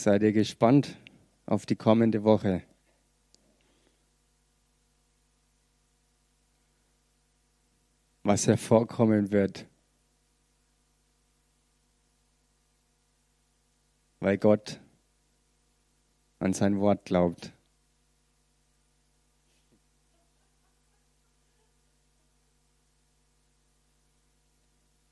Seid 0.01 0.23
ihr 0.23 0.33
gespannt 0.33 0.97
auf 1.45 1.67
die 1.67 1.75
kommende 1.75 2.23
Woche? 2.23 2.63
Was 8.23 8.47
hervorkommen 8.47 9.29
wird. 9.29 9.67
Weil 14.19 14.39
Gott 14.39 14.79
an 16.39 16.53
sein 16.53 16.79
Wort 16.79 17.05
glaubt. 17.05 17.53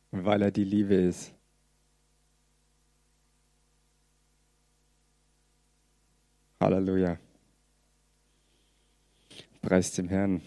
Weil 0.10 0.42
er 0.42 0.50
die 0.50 0.64
Liebe 0.64 0.96
ist. 0.96 1.39
Halleluja. 6.60 7.18
Preis 9.62 9.94
dem 9.94 10.10
Herrn. 10.10 10.42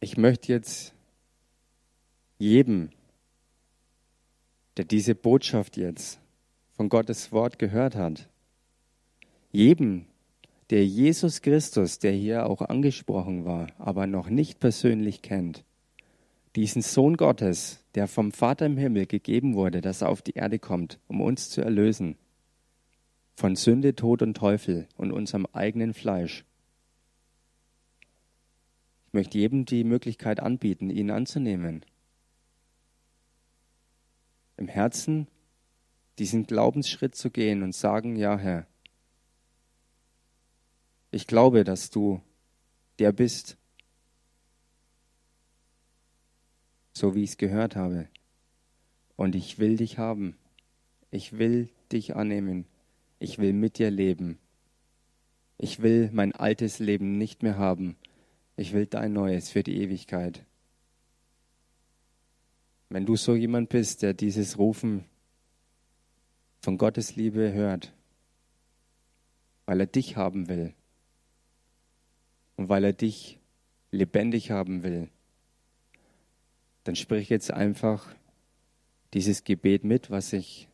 Ich 0.00 0.16
möchte 0.16 0.52
jetzt 0.52 0.92
jedem, 2.38 2.90
der 4.76 4.86
diese 4.86 5.14
Botschaft 5.14 5.76
jetzt 5.76 6.18
von 6.72 6.88
Gottes 6.88 7.30
Wort 7.30 7.60
gehört 7.60 7.94
hat, 7.94 8.28
jedem, 9.52 10.06
der 10.70 10.84
Jesus 10.84 11.42
Christus, 11.42 12.00
der 12.00 12.10
hier 12.10 12.46
auch 12.46 12.60
angesprochen 12.60 13.44
war, 13.44 13.68
aber 13.78 14.08
noch 14.08 14.28
nicht 14.28 14.58
persönlich 14.58 15.22
kennt, 15.22 15.62
diesen 16.56 16.82
Sohn 16.82 17.16
Gottes, 17.16 17.83
der 17.94 18.08
vom 18.08 18.32
Vater 18.32 18.66
im 18.66 18.76
Himmel 18.76 19.06
gegeben 19.06 19.54
wurde, 19.54 19.80
dass 19.80 20.02
er 20.02 20.08
auf 20.08 20.22
die 20.22 20.34
Erde 20.34 20.58
kommt, 20.58 20.98
um 21.06 21.20
uns 21.20 21.50
zu 21.50 21.60
erlösen 21.60 22.16
von 23.36 23.56
Sünde, 23.56 23.94
Tod 23.94 24.22
und 24.22 24.36
Teufel 24.36 24.88
und 24.96 25.12
unserem 25.12 25.46
eigenen 25.46 25.92
Fleisch. 25.92 26.44
Ich 29.06 29.12
möchte 29.12 29.38
jedem 29.38 29.64
die 29.64 29.84
Möglichkeit 29.84 30.40
anbieten, 30.40 30.90
ihn 30.90 31.10
anzunehmen. 31.10 31.84
Im 34.56 34.68
Herzen 34.68 35.28
diesen 36.18 36.46
Glaubensschritt 36.46 37.14
zu 37.14 37.30
gehen 37.30 37.62
und 37.62 37.74
sagen, 37.74 38.16
ja 38.16 38.38
Herr, 38.38 38.66
ich 41.10 41.26
glaube, 41.26 41.64
dass 41.64 41.90
du 41.90 42.20
der 42.98 43.12
bist, 43.12 43.56
so 46.94 47.14
wie 47.14 47.24
ich 47.24 47.30
es 47.30 47.36
gehört 47.36 47.76
habe. 47.76 48.08
Und 49.16 49.34
ich 49.34 49.58
will 49.58 49.76
dich 49.76 49.98
haben. 49.98 50.36
Ich 51.10 51.38
will 51.38 51.68
dich 51.92 52.16
annehmen. 52.16 52.66
Ich 53.18 53.38
will 53.38 53.52
mit 53.52 53.78
dir 53.78 53.90
leben. 53.90 54.38
Ich 55.58 55.82
will 55.82 56.10
mein 56.12 56.32
altes 56.32 56.78
Leben 56.78 57.18
nicht 57.18 57.42
mehr 57.42 57.58
haben. 57.58 57.96
Ich 58.56 58.72
will 58.72 58.86
dein 58.86 59.12
neues 59.12 59.50
für 59.50 59.62
die 59.62 59.76
Ewigkeit. 59.82 60.44
Wenn 62.88 63.06
du 63.06 63.16
so 63.16 63.34
jemand 63.34 63.70
bist, 63.70 64.02
der 64.02 64.14
dieses 64.14 64.58
Rufen 64.58 65.04
von 66.60 66.78
Gottes 66.78 67.16
Liebe 67.16 67.52
hört, 67.52 67.92
weil 69.66 69.80
er 69.80 69.86
dich 69.86 70.16
haben 70.16 70.48
will 70.48 70.74
und 72.56 72.68
weil 72.68 72.84
er 72.84 72.92
dich 72.92 73.38
lebendig 73.90 74.50
haben 74.50 74.82
will, 74.82 75.08
dann 76.84 76.96
sprich 76.96 77.28
jetzt 77.28 77.50
einfach 77.50 78.14
dieses 79.14 79.44
Gebet 79.44 79.84
mit, 79.84 80.10
was 80.10 80.32
ich 80.32 80.68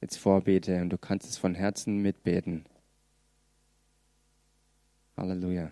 jetzt 0.00 0.16
vorbete 0.16 0.80
und 0.82 0.90
du 0.90 0.98
kannst 0.98 1.28
es 1.28 1.38
von 1.38 1.54
Herzen 1.54 1.98
mitbeten. 1.98 2.64
Halleluja. 5.16 5.70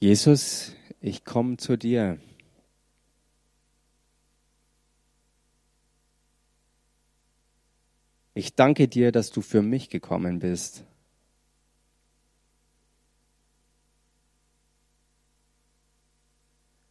Jesus, 0.00 0.76
ich 1.00 1.24
komme 1.24 1.56
zu 1.56 1.76
dir. 1.76 2.18
Ich 8.34 8.54
danke 8.54 8.86
dir, 8.86 9.10
dass 9.10 9.32
du 9.32 9.40
für 9.40 9.62
mich 9.62 9.90
gekommen 9.90 10.38
bist. 10.38 10.84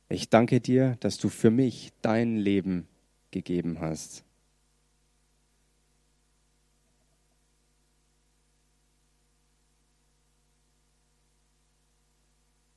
Ich 0.10 0.30
danke 0.30 0.62
dir, 0.62 0.96
dass 1.02 1.18
du 1.18 1.28
für 1.28 1.52
mich 1.52 1.92
dein 2.02 2.38
Leben 2.38 2.88
gegeben 3.32 3.80
hast. 3.82 4.24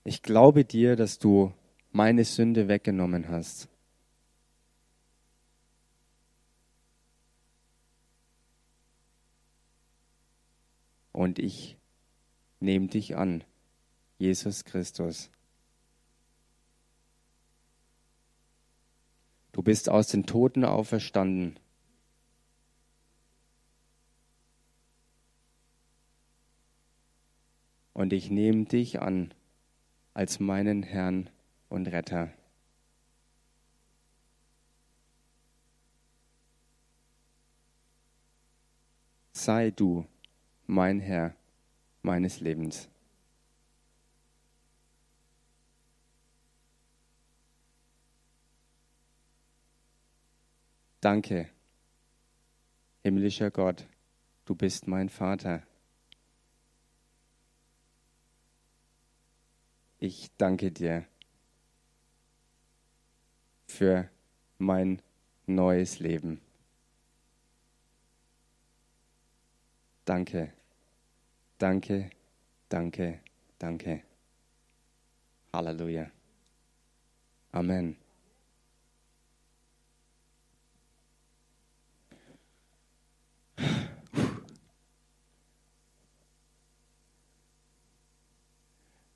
Ich 0.03 0.23
glaube 0.23 0.65
dir, 0.65 0.97
dass 0.97 1.19
du 1.19 1.53
meine 1.93 2.25
Sünde 2.25 2.67
weggenommen 2.67 3.29
hast. 3.29 3.69
Und 11.13 11.39
ich 11.39 11.77
nehme 12.59 12.89
dich 12.89 13.15
an, 13.15 13.45
Jesus 14.19 14.65
Christus. 14.65 15.31
Du 19.53 19.63
bist 19.63 19.89
aus 19.89 20.09
den 20.09 20.27
Toten 20.27 20.65
auferstanden. 20.65 21.59
Und 27.93 28.13
ich 28.13 28.31
nehme 28.31 28.65
dich 28.65 29.01
an 29.03 29.35
als 30.15 30.41
meinen 30.41 30.83
Herrn 30.83 31.29
und 31.69 31.87
Retter. 31.89 32.33
Sei 39.33 39.71
du 39.71 40.07
mein 40.67 41.01
Herr 41.01 41.35
meines 42.03 42.41
Lebens. 42.41 42.89
Danke, 51.01 51.49
himmlischer 53.03 53.51
Gott, 53.51 53.87
du 54.45 54.55
bist 54.55 54.87
mein 54.87 55.09
Vater. 55.09 55.63
Ich 59.99 60.31
danke 60.37 60.71
dir 60.71 61.07
für 63.67 64.11
mein 64.59 65.01
neues 65.47 66.01
Leben. 66.01 66.41
Danke, 70.05 70.53
danke, 71.59 72.11
danke, 72.69 73.21
danke. 73.59 74.03
Halleluja. 75.53 76.11
Amen. 77.53 77.97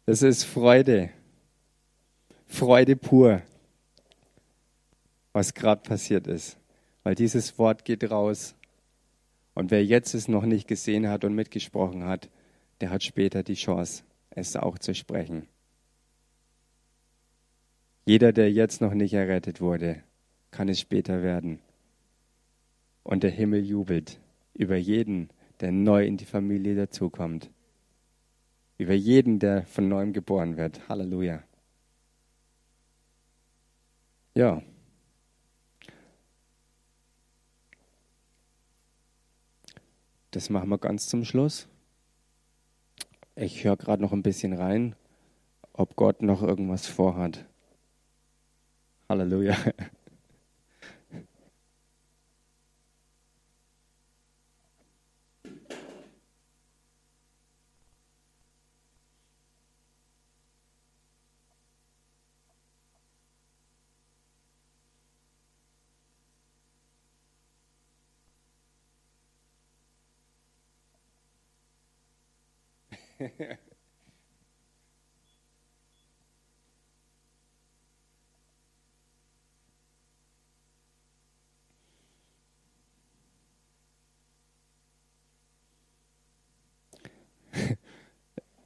Das 0.07 0.21
ist 0.21 0.45
Freude. 0.45 1.09
Freude 2.47 2.95
pur, 2.95 3.41
was 5.33 5.55
gerade 5.55 5.81
passiert 5.81 6.27
ist. 6.27 6.59
Weil 7.05 7.15
dieses 7.15 7.59
Wort 7.59 7.87
geht 7.87 8.11
raus. 8.11 8.55
Und 9.55 9.71
wer 9.71 9.83
jetzt 9.83 10.15
es 10.15 10.29
noch 10.29 10.45
nicht 10.45 10.69
gesehen 10.69 11.09
hat 11.09 11.25
und 11.25 11.35
mitgesprochen 11.35 12.05
hat, 12.05 12.29
der 12.83 12.91
hat 12.91 13.03
später 13.03 13.43
die 13.43 13.55
Chance, 13.55 14.05
es 14.29 14.57
auch 14.57 14.79
zu 14.79 14.95
sprechen. 14.95 15.49
Jeder, 18.05 18.33
der 18.33 18.53
jetzt 18.53 18.83
noch 18.83 18.93
nicht 18.93 19.15
errettet 19.15 19.63
wurde, 19.63 20.03
kann 20.51 20.69
es 20.69 20.81
später 20.81 21.23
werden. 21.23 21.61
Und 23.05 23.23
der 23.23 23.31
Himmel 23.31 23.65
jubelt 23.65 24.21
über 24.53 24.77
jeden, 24.77 25.31
der 25.61 25.73
neu 25.73 26.05
in 26.05 26.19
die 26.19 26.27
Familie 26.27 26.75
dazukommt 26.75 27.49
über 28.79 28.95
jeden, 28.95 29.39
der 29.39 29.65
von 29.67 29.89
neuem 29.89 30.13
geboren 30.13 30.57
wird. 30.57 30.89
Halleluja. 30.89 31.43
Ja. 34.35 34.63
Das 40.31 40.51
machen 40.51 40.69
wir 40.69 40.79
ganz 40.79 41.09
zum 41.09 41.25
Schluss. 41.25 41.69
Ich 43.37 43.65
höre 43.65 43.77
gerade 43.77 44.03
noch 44.03 44.13
ein 44.13 44.23
bisschen 44.23 44.53
rein, 44.53 44.97
ob 45.73 45.95
Gott 45.97 46.23
noch 46.23 46.43
irgendwas 46.43 46.87
vorhat. 46.87 47.45
Halleluja. 49.09 49.57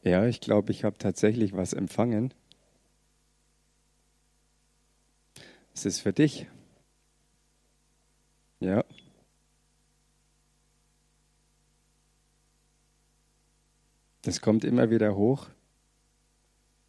ja, 0.03 0.27
ich 0.27 0.41
glaube, 0.41 0.73
ich 0.73 0.85
habe 0.85 0.99
tatsächlich 0.99 1.55
was 1.55 1.73
empfangen. 1.73 2.33
Es 5.75 5.87
ist 5.87 6.01
für 6.01 6.13
dich. 6.13 6.47
Ja. 8.61 8.85
Das 14.29 14.43
kommt 14.43 14.63
immer 14.63 14.91
wieder 14.91 15.17
hoch. 15.17 15.47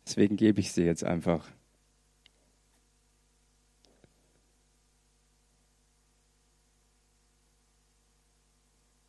Deswegen 0.06 0.36
gebe 0.36 0.60
ich 0.60 0.74
sie 0.74 0.84
jetzt 0.84 1.06
einfach. 1.06 1.50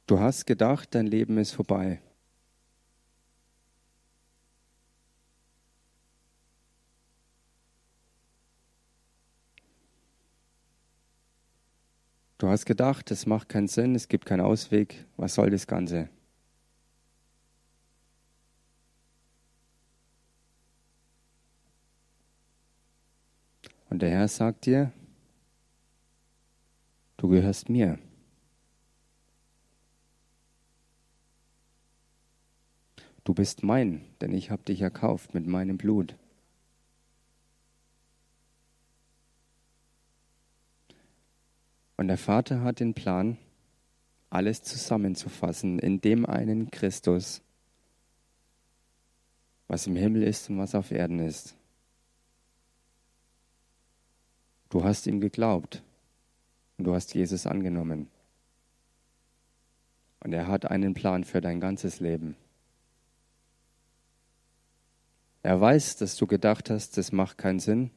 Du 0.07 0.21
hast 0.21 0.47
gedacht, 0.47 0.95
dein 0.95 1.09
Leben 1.09 1.39
ist 1.39 1.51
vorbei. 1.51 2.01
Du 12.39 12.47
hast 12.47 12.65
gedacht, 12.65 13.11
es 13.11 13.27
macht 13.27 13.49
keinen 13.49 13.67
Sinn, 13.67 13.97
es 13.97 14.07
gibt 14.07 14.25
keinen 14.25 14.43
Ausweg. 14.43 15.05
Was 15.17 15.35
soll 15.35 15.51
das 15.51 15.67
Ganze? 15.67 16.09
Und 23.91 24.03
der 24.03 24.11
Herr 24.11 24.29
sagt 24.29 24.67
dir, 24.67 24.93
du 27.17 27.29
gehörst 27.29 27.69
mir. 27.69 27.99
Du 33.25 33.35
bist 33.35 33.63
mein, 33.63 34.05
denn 34.21 34.33
ich 34.33 34.51
habe 34.51 34.63
dich 34.63 34.81
erkauft 34.81 35.35
mit 35.35 35.47
meinem 35.47 35.77
Blut. 35.77 36.17
Und 41.97 42.09
der 42.09 42.17
Vater 42.17 42.63
hat 42.63 42.81
den 42.81 42.95
Plan, 42.95 43.37
alles 44.31 44.63
zusammenzufassen 44.63 45.81
in 45.81 46.01
dem 46.01 46.25
einen 46.25 46.71
Christus, 46.71 47.43
was 49.67 49.87
im 49.87 49.97
Himmel 49.97 50.23
ist 50.23 50.49
und 50.49 50.59
was 50.59 50.75
auf 50.75 50.93
Erden 50.93 51.19
ist. 51.19 51.60
Du 54.71 54.85
hast 54.85 55.07
ihm 55.07 55.21
geglaubt 55.21 55.83
und 56.79 56.85
du 56.87 56.95
hast 56.95 57.13
Jesus 57.15 57.47
angenommen. 57.47 58.09
Und 60.21 60.33
er 60.33 60.47
hat 60.47 60.71
einen 60.71 60.95
Plan 60.95 61.25
für 61.25 61.41
dein 61.41 61.61
ganzes 61.61 62.01
Leben. 62.01 62.37
Er 65.43 65.61
weiß, 65.61 65.97
dass 65.97 66.17
du 66.17 66.27
gedacht 66.27 66.71
hast, 66.71 66.97
das 66.97 67.13
macht 67.13 67.37
keinen 67.37 67.61
Sinn 67.61 67.91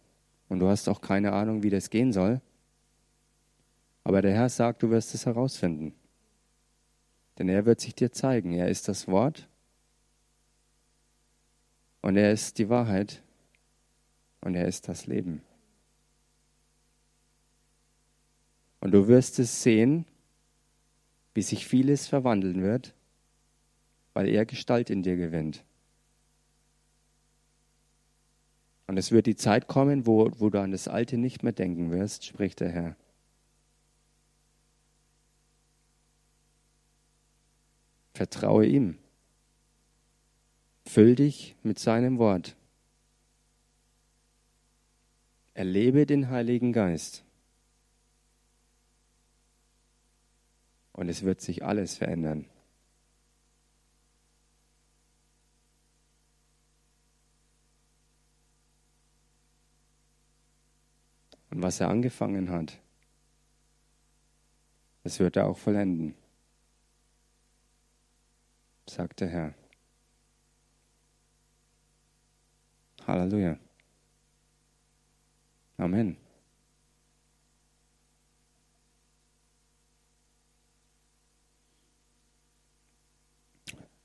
und 0.49 0.59
du 0.59 0.67
hast 0.67 0.89
auch 0.89 1.01
keine 1.01 1.33
Ahnung, 1.33 1.61
wie 1.61 1.69
das 1.69 1.89
gehen 1.89 2.11
soll. 2.11 2.41
Aber 4.03 4.21
der 4.21 4.33
Herr 4.33 4.49
sagt, 4.49 4.81
du 4.81 4.89
wirst 4.89 5.13
es 5.13 5.25
herausfinden. 5.25 5.93
Denn 7.37 7.49
er 7.49 7.65
wird 7.65 7.81
sich 7.81 7.95
dir 7.95 8.11
zeigen. 8.11 8.53
Er 8.53 8.69
ist 8.69 8.87
das 8.87 9.07
Wort 9.07 9.47
und 12.01 12.17
er 12.17 12.31
ist 12.31 12.57
die 12.57 12.69
Wahrheit 12.69 13.21
und 14.41 14.55
er 14.55 14.67
ist 14.67 14.87
das 14.87 15.05
Leben. 15.05 15.41
Und 18.83 18.91
du 18.91 19.07
wirst 19.07 19.39
es 19.39 19.63
sehen, 19.63 20.03
wie 21.33 21.41
sich 21.41 21.65
vieles 21.65 22.07
verwandeln 22.07 22.61
wird, 22.61 22.93
weil 24.13 24.27
er 24.27 24.45
Gestalt 24.45 24.89
in 24.89 25.03
dir 25.03 25.15
gewinnt. 25.15 25.63
Und 28.87 28.97
es 28.97 29.13
wird 29.13 29.25
die 29.25 29.37
Zeit 29.37 29.69
kommen, 29.69 30.05
wo, 30.05 30.29
wo 30.37 30.49
du 30.49 30.59
an 30.59 30.71
das 30.71 30.89
Alte 30.89 31.17
nicht 31.17 31.43
mehr 31.43 31.53
denken 31.53 31.91
wirst, 31.91 32.25
spricht 32.25 32.59
der 32.59 32.71
Herr. 32.71 32.97
Vertraue 38.13 38.65
ihm. 38.65 38.97
Füll 40.87 41.15
dich 41.15 41.55
mit 41.63 41.79
seinem 41.79 42.17
Wort. 42.17 42.57
Erlebe 45.53 46.05
den 46.05 46.29
Heiligen 46.29 46.73
Geist. 46.73 47.23
Und 50.93 51.09
es 51.09 51.23
wird 51.23 51.41
sich 51.41 51.63
alles 51.63 51.97
verändern. 51.97 52.45
Und 61.49 61.61
was 61.61 61.79
er 61.79 61.89
angefangen 61.89 62.49
hat, 62.49 62.79
das 65.03 65.19
wird 65.19 65.35
er 65.35 65.47
auch 65.47 65.57
vollenden, 65.57 66.15
sagt 68.87 69.19
der 69.19 69.29
Herr. 69.29 69.53
Halleluja. 73.05 73.59
Amen. 75.77 76.22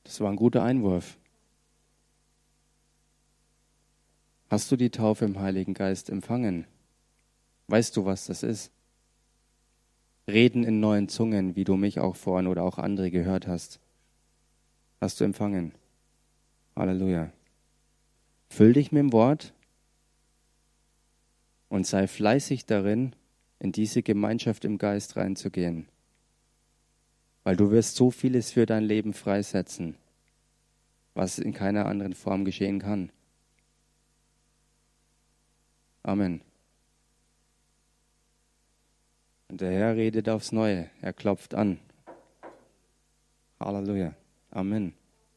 Das 0.09 0.23
war 0.23 0.31
ein 0.31 0.37
guter 0.37 0.63
Einwurf. 0.63 1.19
Hast 4.49 4.73
du 4.73 4.77
die 4.77 4.89
Taufe 4.89 5.27
im 5.27 5.39
Heiligen 5.39 5.75
Geist 5.75 6.09
empfangen? 6.09 6.67
Weißt 7.67 7.95
du, 7.95 8.07
was 8.07 8.25
das 8.25 8.43
ist? 8.43 8.73
Reden 10.27 10.65
in 10.65 10.81
neuen 10.81 11.11
Zungen, 11.11 11.57
wie 11.57 11.65
du 11.65 11.77
mich 11.77 12.01
auch 12.01 12.17
vorhin 12.17 12.47
oder 12.47 12.63
auch 12.63 12.79
andere 12.79 13.11
gehört 13.11 13.47
hast. 13.47 13.81
Hast 14.99 15.21
du 15.21 15.25
empfangen? 15.25 15.73
Halleluja. 16.75 17.31
Füll 18.49 18.73
dich 18.73 18.91
mit 18.93 19.01
dem 19.01 19.13
Wort 19.13 19.53
und 21.69 21.87
sei 21.87 22.07
fleißig 22.09 22.65
darin, 22.65 23.15
in 23.59 23.73
diese 23.73 24.03
Gemeinschaft 24.03 24.65
im 24.65 24.79
Geist 24.79 25.19
reinzugehen. 25.19 25.87
Weil 27.45 27.57
du 27.57 27.70
wirst 27.70 27.97
so 27.97 28.11
vieles 28.11 28.51
für 28.51 28.66
dein 28.66 28.84
Leben 28.84 29.14
freisetzen, 29.14 29.97
was 31.14 31.39
in 31.39 31.53
keiner 31.53 31.86
anderen 31.86 32.14
Form 32.14 32.45
geschehen 32.45 32.80
kann. 32.80 33.11
Amen. 36.03 36.41
Und 39.49 39.61
der 39.61 39.72
Herr 39.72 39.97
redet 39.97 40.28
aufs 40.28 40.53
Neue. 40.53 40.91
Er 41.01 41.12
klopft 41.12 41.55
an. 41.55 41.78
Halleluja. 43.59 44.14
Amen. 44.51 44.98